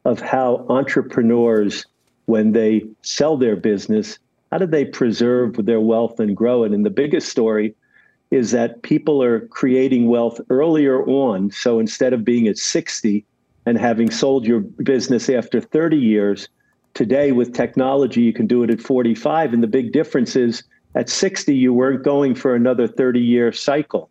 [0.04, 1.86] of how entrepreneurs,
[2.26, 4.20] when they sell their business,
[4.52, 6.74] how do they preserve their wealth and grow it?
[6.74, 7.76] And the biggest story
[8.30, 11.52] is that people are creating wealth earlier on.
[11.52, 13.24] So instead of being at 60
[13.66, 16.50] and having sold your business after 30 years,
[16.94, 19.54] today with technology, you can do it at 45.
[19.54, 20.64] And the big difference is
[20.96, 24.10] at 60, you weren't going for another 30 year cycle.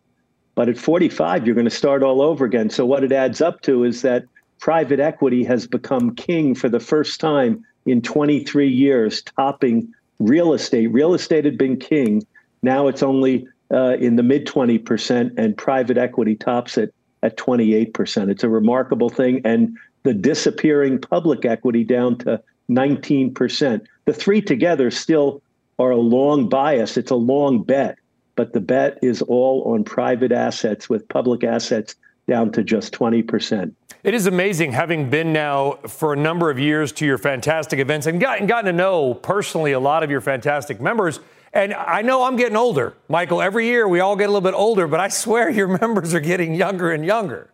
[0.55, 2.69] But at 45, you're going to start all over again.
[2.69, 4.25] So, what it adds up to is that
[4.59, 10.87] private equity has become king for the first time in 23 years, topping real estate.
[10.87, 12.25] Real estate had been king.
[12.61, 16.93] Now it's only uh, in the mid 20%, and private equity tops it
[17.23, 18.29] at 28%.
[18.29, 19.41] It's a remarkable thing.
[19.43, 23.81] And the disappearing public equity down to 19%.
[24.05, 25.41] The three together still
[25.83, 26.97] are a long bias.
[26.97, 27.97] It's a long bet,
[28.35, 31.95] but the bet is all on private assets with public assets
[32.27, 33.73] down to just 20%.
[34.03, 38.07] It is amazing having been now for a number of years to your fantastic events
[38.07, 41.19] and gotten, gotten to know personally a lot of your fantastic members.
[41.53, 43.41] And I know I'm getting older, Michael.
[43.41, 46.19] Every year we all get a little bit older, but I swear your members are
[46.19, 47.49] getting younger and younger.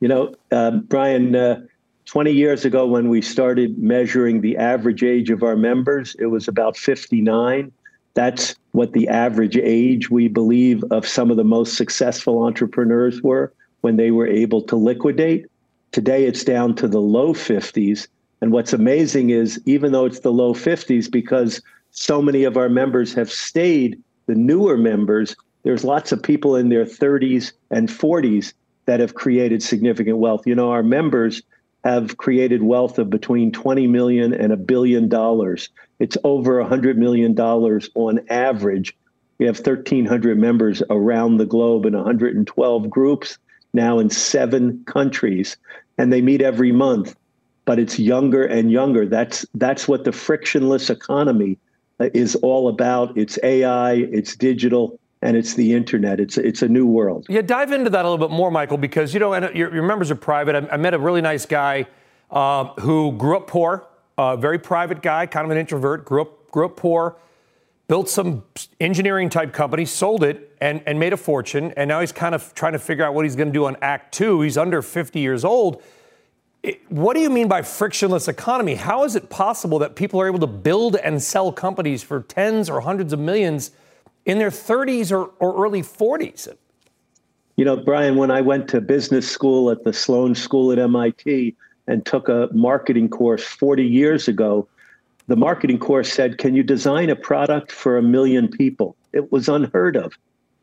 [0.00, 1.62] You know, uh, Brian, uh,
[2.06, 6.48] 20 years ago, when we started measuring the average age of our members, it was
[6.48, 7.72] about 59.
[8.12, 13.52] That's what the average age, we believe, of some of the most successful entrepreneurs were
[13.80, 15.46] when they were able to liquidate.
[15.92, 18.06] Today, it's down to the low 50s.
[18.40, 21.62] And what's amazing is, even though it's the low 50s, because
[21.92, 26.68] so many of our members have stayed, the newer members, there's lots of people in
[26.68, 28.52] their 30s and 40s
[28.86, 30.46] that have created significant wealth.
[30.46, 31.42] You know, our members
[31.84, 35.68] have created wealth of between 20 million and a billion dollars.
[35.98, 38.96] It's over 100 million dollars on average.
[39.38, 43.38] We have 1,300 members around the globe in 112 groups,
[43.74, 45.56] now in seven countries,
[45.98, 47.16] and they meet every month.
[47.66, 49.06] But it's younger and younger.
[49.06, 51.58] That's that's what the frictionless economy
[52.00, 53.16] uh, is all about.
[53.16, 56.20] It's AI, it's digital, and it's the internet.
[56.20, 57.26] It's it's a new world.
[57.28, 59.82] Yeah, dive into that a little bit more, Michael, because you know, and your, your
[59.82, 60.54] members are private.
[60.54, 61.86] I, I, met a really nice guy
[62.30, 63.86] uh, who grew up poor,
[64.18, 66.04] a uh, very private guy, kind of an introvert.
[66.04, 67.16] Grew up grew up poor,
[67.88, 68.44] built some
[68.80, 71.72] engineering type company, sold it, and and made a fortune.
[71.74, 73.78] And now he's kind of trying to figure out what he's going to do on
[73.80, 74.42] Act Two.
[74.42, 75.82] He's under 50 years old.
[76.90, 78.74] what do you mean by frictionless economy?
[78.74, 82.68] How is it possible that people are able to build and sell companies for tens
[82.68, 83.70] or hundreds of millions?
[84.24, 86.54] In their 30s or, or early 40s.
[87.56, 91.54] You know, Brian, when I went to business school at the Sloan School at MIT
[91.86, 94.66] and took a marketing course 40 years ago,
[95.26, 98.96] the marketing course said, Can you design a product for a million people?
[99.12, 100.14] It was unheard of.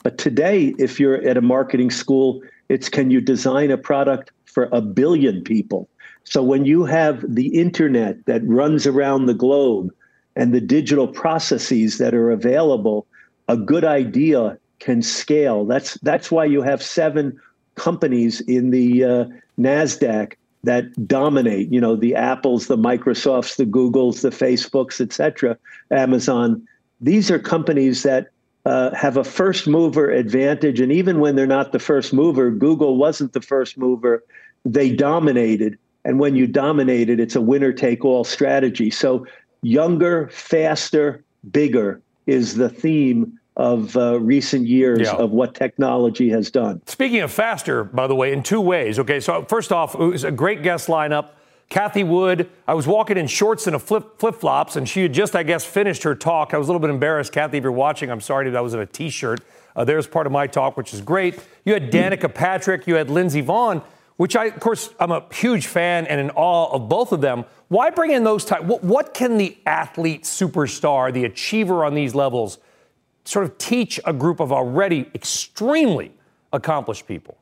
[0.04, 4.68] But today, if you're at a marketing school, it's can you design a product for
[4.72, 5.88] a billion people?
[6.24, 9.92] So when you have the internet that runs around the globe
[10.36, 13.08] and the digital processes that are available,
[13.48, 15.66] a good idea can scale.
[15.66, 17.40] That's that's why you have seven
[17.76, 19.26] companies in the uh,
[19.58, 21.72] Nasdaq that dominate.
[21.72, 25.58] You know, the Apples, the Microsofts, the Googles, the Facebooks, etc.
[25.92, 26.68] Amazon.
[27.00, 28.30] These are companies that
[28.66, 32.98] uh, have a first mover advantage, and even when they're not the first mover, Google
[32.98, 34.24] wasn't the first mover.
[34.66, 38.92] They dominated, and when you dominated, it's a winner take all strategy.
[38.92, 39.26] So
[39.64, 45.16] younger, faster, bigger is the theme of uh, recent years yeah.
[45.16, 46.82] of what technology has done.
[46.88, 48.98] Speaking of faster, by the way, in two ways.
[48.98, 51.32] Okay, so first off, it was a great guest lineup.
[51.70, 55.14] Cathie Wood, I was walking in shorts and a flip flip flops, and she had
[55.14, 56.54] just, I guess, finished her talk.
[56.54, 57.58] I was a little bit embarrassed, Kathy.
[57.58, 58.12] if you're watching.
[58.12, 59.40] I'm sorry that I was in a t-shirt.
[59.74, 61.40] Uh, there's part of my talk, which is great.
[61.64, 63.82] You had Danica Patrick, you had Lindsey Vonn,
[64.18, 67.46] which I, of course, I'm a huge fan and in awe of both of them.
[67.72, 68.64] Why bring in those type?
[68.64, 72.58] What, what can the athlete superstar, the achiever on these levels?
[73.24, 76.12] sort of teach a group of already extremely
[76.52, 77.38] accomplished people?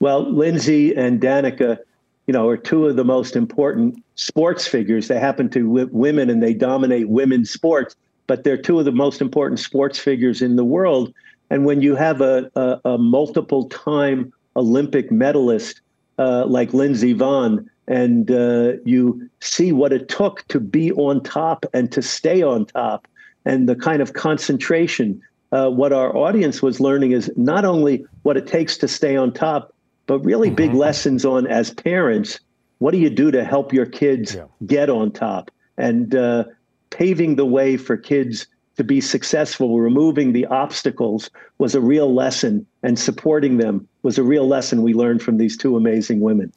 [0.00, 1.78] Well, Lindsey and Danica,
[2.26, 5.08] you know, are two of the most important sports figures.
[5.08, 7.94] They happen to w- women and they dominate women's sports.
[8.26, 11.14] but they're two of the most important sports figures in the world.
[11.48, 15.80] And when you have a, a, a multiple time Olympic medalist
[16.18, 21.66] uh, like Lindsey Vonn, and uh, you see what it took to be on top
[21.74, 23.08] and to stay on top,
[23.44, 25.20] and the kind of concentration.
[25.50, 29.32] Uh, what our audience was learning is not only what it takes to stay on
[29.32, 29.74] top,
[30.06, 30.56] but really mm-hmm.
[30.56, 32.38] big lessons on as parents.
[32.78, 34.44] What do you do to help your kids yeah.
[34.66, 35.50] get on top?
[35.78, 36.44] And uh,
[36.90, 42.66] paving the way for kids to be successful, removing the obstacles was a real lesson,
[42.82, 46.52] and supporting them was a real lesson we learned from these two amazing women.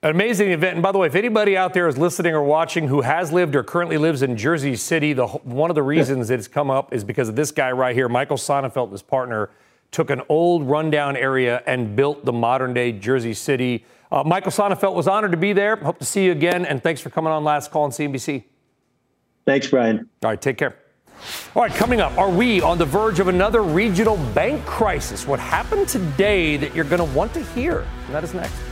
[0.00, 0.74] An amazing event.
[0.74, 3.56] And by the way, if anybody out there is listening or watching who has lived
[3.56, 7.02] or currently lives in Jersey City, the, one of the reasons it's come up is
[7.02, 9.50] because of this guy right here, Michael Sonnenfeldt and his partner
[9.90, 13.84] took an old rundown area and built the modern day Jersey City.
[14.12, 15.74] Uh, Michael Sonnenfeldt was honored to be there.
[15.74, 16.64] Hope to see you again.
[16.64, 18.44] And thanks for coming on Last Call on CNBC.
[19.46, 20.08] Thanks, Brian.
[20.22, 20.76] All right, take care.
[21.56, 25.26] All right, coming up, are we on the verge of another regional bank crisis?
[25.26, 27.80] What happened today that you're going to want to hear?
[28.06, 28.67] And that is next.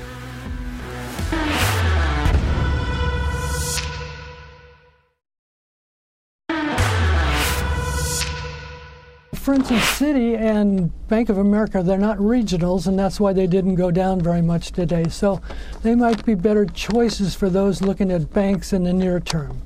[9.47, 13.77] For instance, Citi and Bank of America, they're not regionals, and that's why they didn't
[13.77, 15.05] go down very much today.
[15.09, 15.41] So
[15.85, 19.63] they might be better choices for those looking at banks in the near term.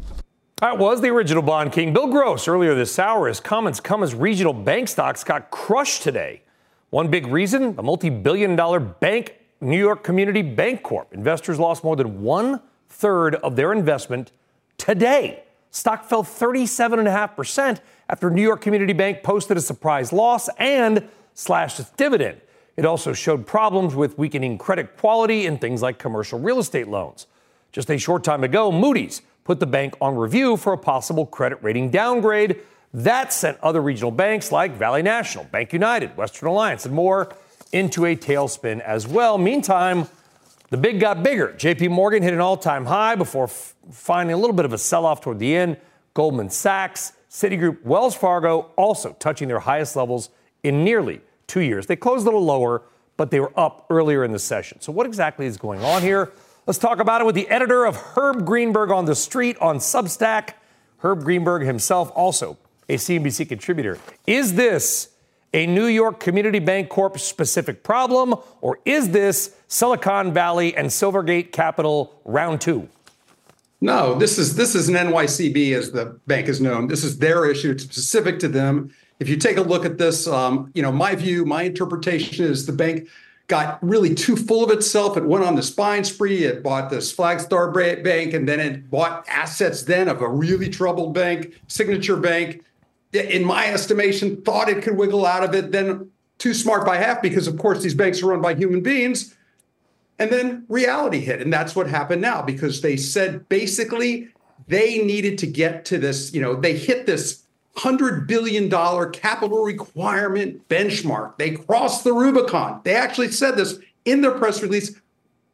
[0.57, 3.27] That was the original bond king, Bill Gross, earlier this hour.
[3.27, 6.43] His comments come as regional bank stocks got crushed today.
[6.91, 11.11] One big reason a multi billion dollar bank, New York Community Bancorp.
[11.13, 12.61] Investors lost more than one
[12.91, 14.31] third of their investment
[14.77, 15.45] today.
[15.71, 17.81] Stock fell 37.5%
[18.11, 22.41] after New York Community Bank posted a surprise loss and slashed its dividend.
[22.77, 27.29] It also showed problems with weakening credit quality in things like commercial real estate loans.
[27.71, 31.59] Just a short time ago, Moody's put the bank on review for a possible credit
[31.63, 32.61] rating downgrade.
[32.93, 37.33] That sent other regional banks like Valley National, BankUnited, Western Alliance, and more
[37.73, 39.39] into a tailspin as well.
[39.39, 40.09] Meantime,
[40.71, 41.55] the big got bigger.
[41.57, 44.79] JP Morgan hit an all time high before f- finding a little bit of a
[44.79, 45.77] sell off toward the end.
[46.13, 50.31] Goldman Sachs, Citigroup, Wells Fargo also touching their highest levels
[50.65, 51.87] in nearly two years.
[51.87, 52.83] They closed a little lower,
[53.17, 54.81] but they were up earlier in the session.
[54.81, 56.33] So, what exactly is going on here?
[56.67, 60.55] Let's talk about it with the editor of Herb Greenberg on the Street on Substack.
[60.99, 62.59] Herb Greenberg himself, also
[62.89, 63.99] a CNBC contributor.
[64.27, 65.11] Is this
[65.55, 72.21] a New York Community Bancorp specific problem, or is this Silicon Valley and Silvergate Capital
[72.25, 72.89] round two?
[73.81, 76.87] No, this is this is an NYCB as the bank is known.
[76.87, 77.71] This is their issue.
[77.71, 78.93] It's specific to them.
[79.19, 82.67] If you take a look at this, um, you know my view, my interpretation is
[82.67, 83.09] the bank
[83.51, 85.17] got really too full of itself.
[85.17, 86.45] It went on the spine spree.
[86.45, 91.13] It bought this Flagstar Bank, and then it bought assets then of a really troubled
[91.13, 92.65] bank, Signature Bank.
[93.13, 95.73] In my estimation, thought it could wiggle out of it.
[95.73, 99.35] Then too smart by half because, of course, these banks are run by human beings.
[100.21, 104.29] And then reality hit, and that's what happened now because they said basically
[104.69, 106.35] they needed to get to this.
[106.35, 107.43] You know, they hit this
[107.79, 108.69] $100 billion
[109.13, 111.39] capital requirement benchmark.
[111.39, 112.83] They crossed the Rubicon.
[112.85, 115.01] They actually said this in their press release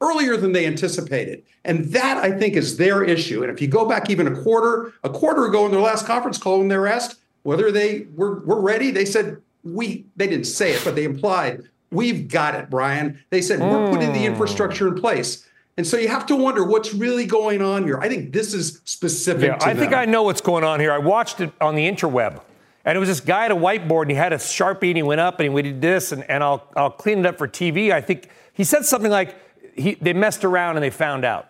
[0.00, 1.44] earlier than they anticipated.
[1.64, 3.42] And that, I think, is their issue.
[3.42, 6.38] And if you go back even a quarter, a quarter ago in their last conference
[6.38, 10.46] call, when they were asked whether they were, were ready, they said, we, they didn't
[10.46, 13.18] say it, but they implied, we've got it, Brian.
[13.30, 14.26] They said, we're putting the hmm.
[14.26, 15.46] infrastructure in place.
[15.76, 17.98] And so you have to wonder what's really going on here.
[17.98, 19.78] I think this is specific yeah, I them.
[19.78, 20.90] think I know what's going on here.
[20.90, 22.40] I watched it on the interweb.
[22.86, 25.02] And it was this guy at a whiteboard, and he had a sharpie, and he
[25.02, 27.90] went up and he did this, and, and I'll, I'll clean it up for TV.
[27.90, 29.34] I think he said something like
[29.76, 31.48] he, they messed around and they found out.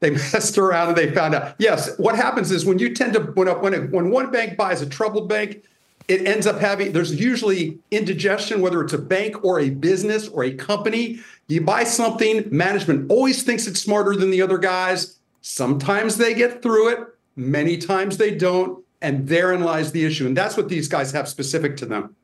[0.00, 1.54] They messed around and they found out.
[1.58, 4.86] Yes, what happens is when you tend to when when, when one bank buys a
[4.86, 5.64] troubled bank,
[6.10, 10.42] it ends up having there's usually indigestion whether it's a bank or a business or
[10.42, 16.16] a company you buy something management always thinks it's smarter than the other guys sometimes
[16.16, 16.98] they get through it
[17.36, 21.28] many times they don't and therein lies the issue and that's what these guys have
[21.28, 22.14] specific to them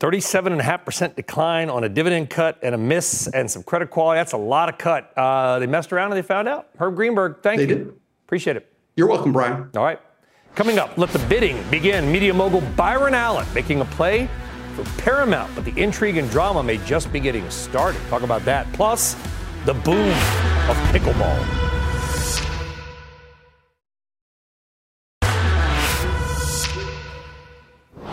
[0.00, 4.20] 37.5% decline on a dividend cut and a miss and some credit quality.
[4.20, 5.12] That's a lot of cut.
[5.18, 6.68] Uh, they messed around and they found out.
[6.78, 7.74] Herb Greenberg, thank they you.
[7.74, 7.94] Did.
[8.24, 8.72] Appreciate it.
[8.94, 9.68] You're welcome, Brian.
[9.76, 9.98] All right.
[10.54, 12.10] Coming up, let the bidding begin.
[12.10, 14.28] Media mogul Byron Allen making a play
[14.74, 18.00] for Paramount, but the intrigue and drama may just be getting started.
[18.08, 18.72] Talk about that.
[18.72, 19.14] Plus,
[19.64, 20.10] the boom
[20.68, 21.68] of pickleball.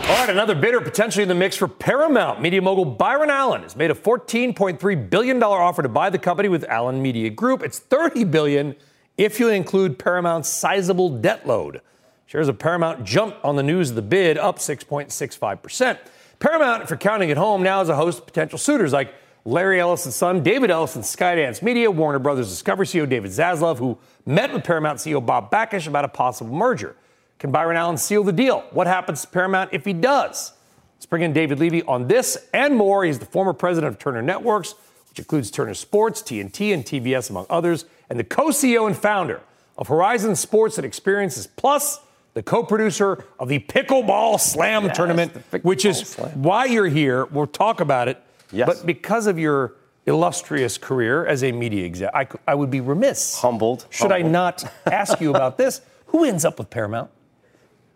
[0.07, 2.41] All right, another bidder potentially in the mix for Paramount.
[2.41, 6.63] Media mogul Byron Allen has made a $14.3 billion offer to buy the company with
[6.65, 7.63] Allen Media Group.
[7.63, 8.75] It's 30 billion
[9.17, 11.81] if you include Paramount's sizable debt load.
[12.27, 15.99] Shares of Paramount jumped on the news of the bid, up 6.65%.
[16.39, 19.13] Paramount, if you're counting at home, now has a host of potential suitors like
[19.45, 24.51] Larry Ellison's son, David Ellison, Skydance Media, Warner Brothers Discovery CEO David Zaslav, who met
[24.51, 26.95] with Paramount CEO Bob Bakish about a possible merger.
[27.37, 28.61] Can Byron Allen seal the deal?
[28.71, 30.53] What happens to Paramount if he does?
[30.95, 33.05] Let's bring in David Levy on this and more.
[33.05, 34.73] He's the former president of Turner Networks,
[35.09, 39.41] which includes Turner Sports, TNT, and TBS, among others, and the co CEO and founder
[39.77, 41.99] of Horizon Sports and Experiences Plus,
[42.35, 45.31] the co producer of the Pickleball Slam Yes, tournament,
[45.63, 46.43] which is Slam.
[46.43, 47.25] why you're here.
[47.25, 48.21] We'll talk about it.
[48.51, 48.67] Yes.
[48.67, 49.73] But because of your
[50.05, 53.39] illustrious career as a media exec, I would be remiss.
[53.39, 53.87] Humbled.
[53.89, 55.81] Should I not ask you about this?
[56.07, 57.09] Who ends up with Paramount?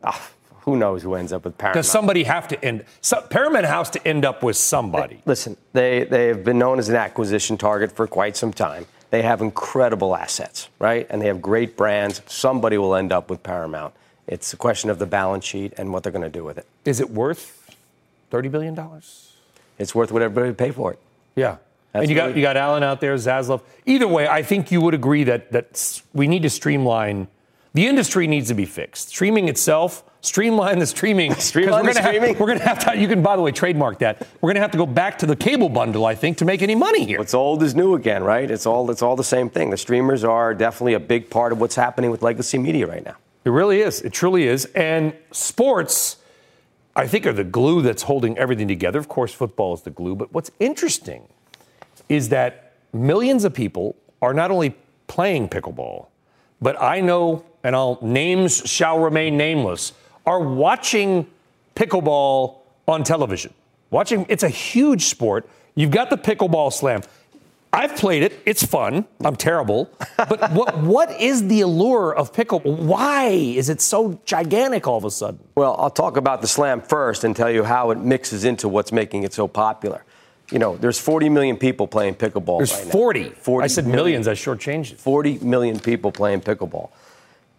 [0.04, 0.32] Ah,
[0.62, 1.76] who knows who ends up with Paramount?
[1.76, 2.86] Does somebody have to end?
[3.02, 5.22] So, Paramount has to end up with somebody.
[5.26, 8.86] Listen, they, they have been known as an acquisition target for quite some time.
[9.10, 11.08] They have incredible assets, right?
[11.10, 12.22] And they have great brands.
[12.28, 13.94] Somebody will end up with Paramount.
[14.30, 16.68] It's a question of the balance sheet and what they're going to do with it.
[16.86, 17.76] Is it worth
[18.30, 19.34] thirty billion dollars?
[19.80, 21.00] It's worth what everybody would pay for it.
[21.36, 21.58] Yeah.
[21.92, 23.62] That's and you got you got Allen out there, Zaslav.
[23.88, 27.28] Either way, I think you would agree that that we need to streamline.
[27.74, 29.10] The industry needs to be fixed.
[29.10, 31.34] Streaming itself, streamline the streaming.
[31.40, 32.30] Streamline we're gonna streaming?
[32.30, 32.98] Have, we're going to have to.
[32.98, 34.28] You can, by the way, trademark that.
[34.42, 36.64] We're going to have to go back to the cable bundle, I think, to make
[36.64, 37.20] any money here.
[37.20, 38.50] What's old is new again, right?
[38.50, 39.70] It's all it's all the same thing.
[39.70, 43.18] The streamers are definitely a big part of what's happening with legacy media right now.
[43.50, 44.02] It really is.
[44.04, 44.66] It truly is.
[44.76, 46.18] And sports,
[46.96, 49.00] I think, are the glue that's holding everything together.
[49.00, 50.16] Of course, football is the glue.
[50.16, 51.28] But what's interesting
[52.10, 54.76] is that millions of people are not only
[55.08, 56.10] playing pickleball,
[56.62, 59.94] but I know, and I'll names shall remain nameless,
[60.28, 61.26] are watching
[61.76, 63.52] pickleball on television.
[63.90, 65.50] Watching, it's a huge sport.
[65.74, 67.02] You've got the pickleball slam.
[67.72, 68.34] I've played it.
[68.46, 69.06] It's fun.
[69.24, 69.92] I'm terrible.
[70.18, 72.78] But what what is the allure of pickleball?
[72.80, 75.40] Why is it so gigantic all of a sudden?
[75.56, 78.92] Well, I'll talk about the slam first and tell you how it mixes into what's
[78.92, 80.04] making it so popular.
[80.52, 82.92] You know, there's 40 million people playing pickleball There's right now.
[82.92, 83.30] 40.
[83.30, 84.24] 40 I said million.
[84.24, 84.28] millions.
[84.28, 85.00] I shortchanged it.
[85.00, 86.90] 40 million people playing pickleball.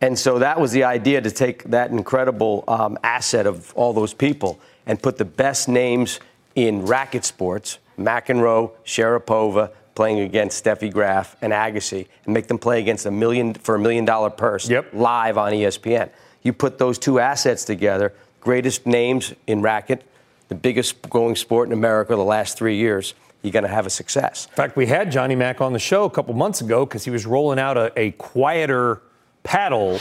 [0.01, 4.13] And so that was the idea to take that incredible um, asset of all those
[4.13, 6.19] people and put the best names
[6.57, 9.71] in racket sports, McEnroe, Sharapova,
[10.01, 13.79] playing against Steffi Graf and Agassi, and make them play against a million for a
[13.79, 14.89] million dollar purse yep.
[14.95, 16.09] live on ESPN.
[16.43, 20.03] You put those two assets together, greatest names in racket,
[20.49, 23.91] the biggest growing sport in America the last three years, you're going to have a
[23.91, 24.47] success.
[24.47, 27.11] In fact, we had Johnny Mac on the show a couple months ago because he
[27.11, 29.03] was rolling out a, a quieter
[29.43, 30.01] paddle.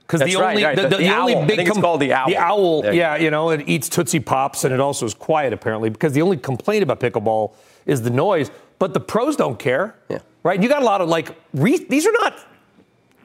[0.00, 2.28] Because the right, only right, the, the- the, the only big it's called the owl.
[2.28, 5.14] The owl, There you yeah, you know, it eats Tootsie Pops and it also is
[5.14, 5.88] quiet apparently.
[5.88, 7.54] Because the only complaint about pickleball
[7.86, 9.96] is the noise, but the pros don't care.
[10.08, 10.18] Yeah.
[10.42, 10.62] Right?
[10.62, 12.38] You got a lot of like re- these are not.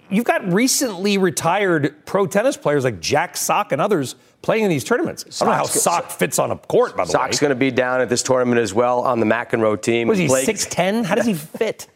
[0.10, 4.84] You've got recently retired pro tennis players like Jack Sock and others playing in these
[4.84, 5.42] tournaments.
[5.42, 7.12] I don't know how Sock's- Sock fits on a court, by the way.
[7.14, 10.08] Sock's going to be down at this tournament as well on the McEnroe team.
[10.08, 11.06] Was he Blake- 6'10"?
[11.06, 11.88] How does he fit?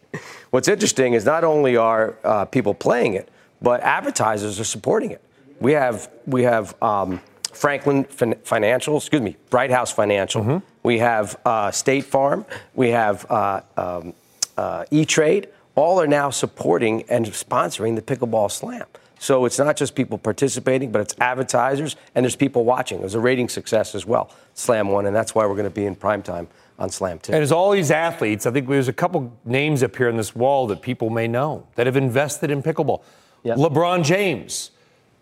[0.49, 3.29] What's interesting is not only are uh, people playing it,
[3.61, 5.21] but advertisers are supporting it.
[5.59, 7.19] We have we have um,
[7.51, 10.41] Franklin fin- Financial, excuse me, Brighthouse Financial.
[10.41, 10.57] Mm-hmm.
[10.87, 12.45] We have uh, State Farm.
[12.73, 14.13] We have uh, um,
[14.55, 15.49] uh, E Trade.
[15.75, 18.85] All are now supporting and sponsoring the pickleball slam.
[19.19, 22.99] So it's not just people participating, but it's advertisers and there's people watching.
[22.99, 24.31] It was a rating success as well.
[24.53, 26.47] Slam one, and that's why we're going to be in prime time
[26.79, 27.33] on Slam two.
[27.33, 30.33] And as all these athletes, I think there's a couple names up here on this
[30.33, 33.01] wall that people may know that have invested in pickleball.
[33.43, 34.71] LeBron James,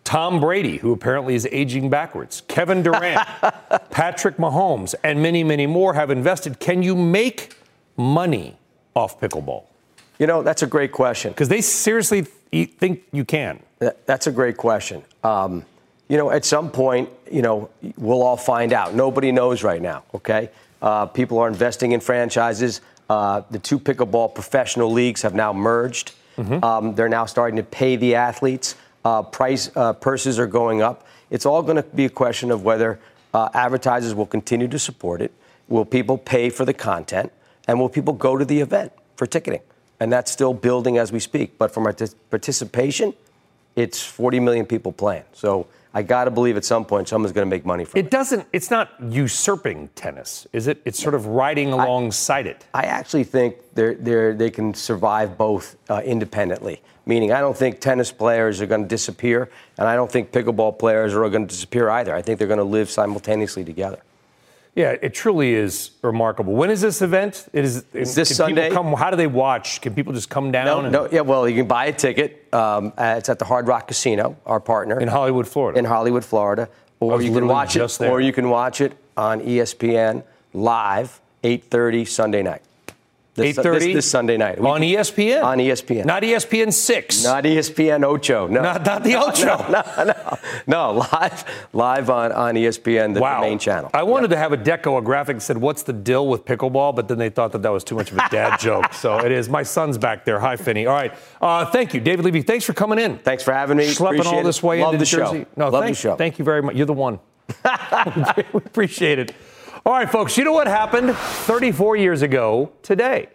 [0.06, 3.18] Tom Brady, who apparently is aging backwards, Kevin Durant,
[3.90, 6.60] Patrick Mahomes, and many, many more have invested.
[6.60, 7.56] Can you make
[7.96, 8.56] money
[8.94, 9.64] off pickleball?
[10.20, 11.32] You know, that's a great question.
[11.32, 13.58] Because they seriously th- think you can.
[14.06, 15.02] That's a great question.
[15.24, 15.64] Um,
[16.08, 18.94] you know, at some point, you know, we'll all find out.
[18.94, 20.50] Nobody knows right now, okay?
[20.80, 22.80] Uh, people are investing in franchises.
[23.10, 26.12] Uh, the two pickleball professional leagues have now merged.
[26.62, 28.76] Um, they're now starting to pay the athletes.
[29.06, 31.06] Uh, price uh, purses are going up.
[31.30, 32.98] It's all going to be a question of whether
[33.32, 35.30] uh, advertisers will continue to support it.
[35.68, 37.32] Will people pay for the content?
[37.68, 39.60] And will people go to the event for ticketing?
[40.00, 41.56] And that's still building as we speak.
[41.56, 43.14] But from our t- participation,
[43.76, 45.22] it's 40 million people playing.
[45.32, 48.04] So I got to believe at some point someone's going to make money from it.
[48.04, 50.82] It doesn't, it's not usurping tennis, is it?
[50.84, 52.66] It's sort of riding alongside it.
[52.74, 56.82] I actually think they're, they're, they can survive both uh, independently.
[57.06, 60.78] Meaning, I don't think tennis players are going to disappear, and I don't think pickleball
[60.78, 62.14] players are going to disappear either.
[62.14, 64.00] I think they're going to live simultaneously together.
[64.76, 66.52] Yeah, it truly is remarkable.
[66.52, 67.48] When is this event?
[67.54, 68.70] It is It's this can Sunday.
[68.70, 69.80] Come, how do they watch?
[69.80, 70.66] Can people just come down?
[70.66, 72.46] No, and, no, yeah, well, you can buy a ticket.
[72.52, 75.78] Um, it's at the Hard Rock Casino, our partner in Hollywood, Florida.
[75.78, 76.68] In Hollywood, Florida,
[77.00, 78.10] or was you can watch it, there.
[78.10, 80.22] or you can watch it on ESPN
[80.52, 82.60] live, 8:30 Sunday night.
[83.36, 83.78] This, 8:30?
[83.78, 85.44] this, this Sunday night on E ESPN.
[85.44, 86.04] On ESPN.
[86.06, 87.22] Not ESPN six.
[87.22, 88.46] Not ESPN Ocho.
[88.46, 88.62] No.
[88.62, 89.56] Not- not the Ocho.
[89.70, 90.92] No, no, no, no.
[91.12, 93.40] Live, live on, on ESPN, the, wow.
[93.40, 93.90] the main channel.
[93.92, 96.96] I wanted to have a deco, a graphic that said, What's the deal with pickleball?
[96.96, 98.94] But then they thought that that was too much of a dad joke.
[98.94, 99.48] So it is.
[99.48, 100.40] My son's back there.
[100.40, 100.86] Hi, Finney.
[100.86, 101.12] All right.
[101.40, 102.42] Uh, thank you, David Levy.
[102.42, 103.18] Thanks for coming in.
[103.18, 103.86] Thanks for having me.
[103.88, 105.46] Schlepping Appreciate all this way Love into the show.
[105.56, 106.16] No, Love thank, the show.
[106.16, 106.74] Thank you very much.
[106.74, 107.20] You're the one.
[108.52, 109.34] we appreciate it.
[109.86, 110.36] All right, folks.
[110.36, 113.28] You know what happened 34 years ago today?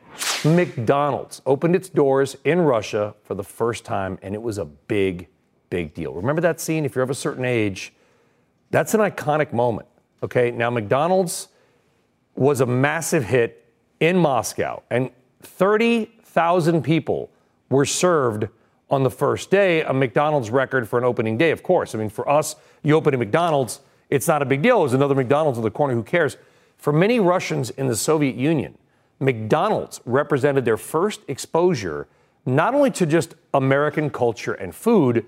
[0.43, 5.29] McDonald's opened its doors in Russia for the first time, and it was a big,
[5.69, 6.13] big deal.
[6.13, 6.83] Remember that scene?
[6.83, 7.93] If you're of a certain age,
[8.69, 9.87] that's an iconic moment.
[10.23, 11.47] Okay, now McDonald's
[12.35, 13.65] was a massive hit
[14.01, 15.09] in Moscow, and
[15.43, 17.31] 30,000 people
[17.69, 18.49] were served
[18.89, 21.95] on the first day, a McDonald's record for an opening day, of course.
[21.95, 23.79] I mean, for us, you open a McDonald's,
[24.11, 24.79] it's not a big deal.
[24.79, 26.37] There's another McDonald's in the corner, who cares?
[26.77, 28.77] For many Russians in the Soviet Union,
[29.19, 32.07] McDonald's represented their first exposure
[32.45, 35.25] not only to just American culture and food,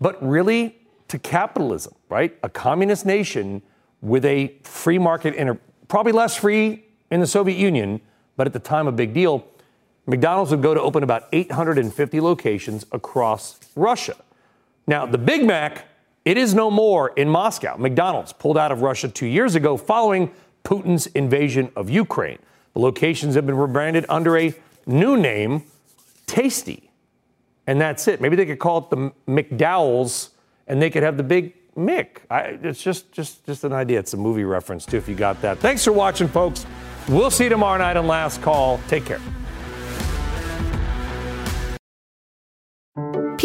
[0.00, 0.76] but really
[1.08, 2.36] to capitalism, right?
[2.42, 3.62] A communist nation
[4.02, 5.58] with a free market, inter-
[5.88, 8.00] probably less free in the Soviet Union,
[8.36, 9.44] but at the time a big deal.
[10.06, 14.16] McDonald's would go to open about 850 locations across Russia.
[14.86, 15.84] Now, the Big Mac,
[16.24, 17.76] it is no more in Moscow.
[17.76, 20.30] McDonald's pulled out of Russia two years ago following
[20.64, 22.38] Putin's invasion of Ukraine.
[22.74, 24.54] The locations have been rebranded under a
[24.86, 25.64] new name,
[26.26, 26.90] Tasty.
[27.66, 28.20] And that's it.
[28.20, 30.30] Maybe they could call it the McDowell's
[30.66, 32.18] and they could have the Big Mick.
[32.30, 33.98] I, it's just, just, just an idea.
[33.98, 35.58] It's a movie reference, too, if you got that.
[35.58, 36.66] Thanks for watching, folks.
[37.08, 38.78] We'll see you tomorrow night on Last Call.
[38.88, 39.20] Take care.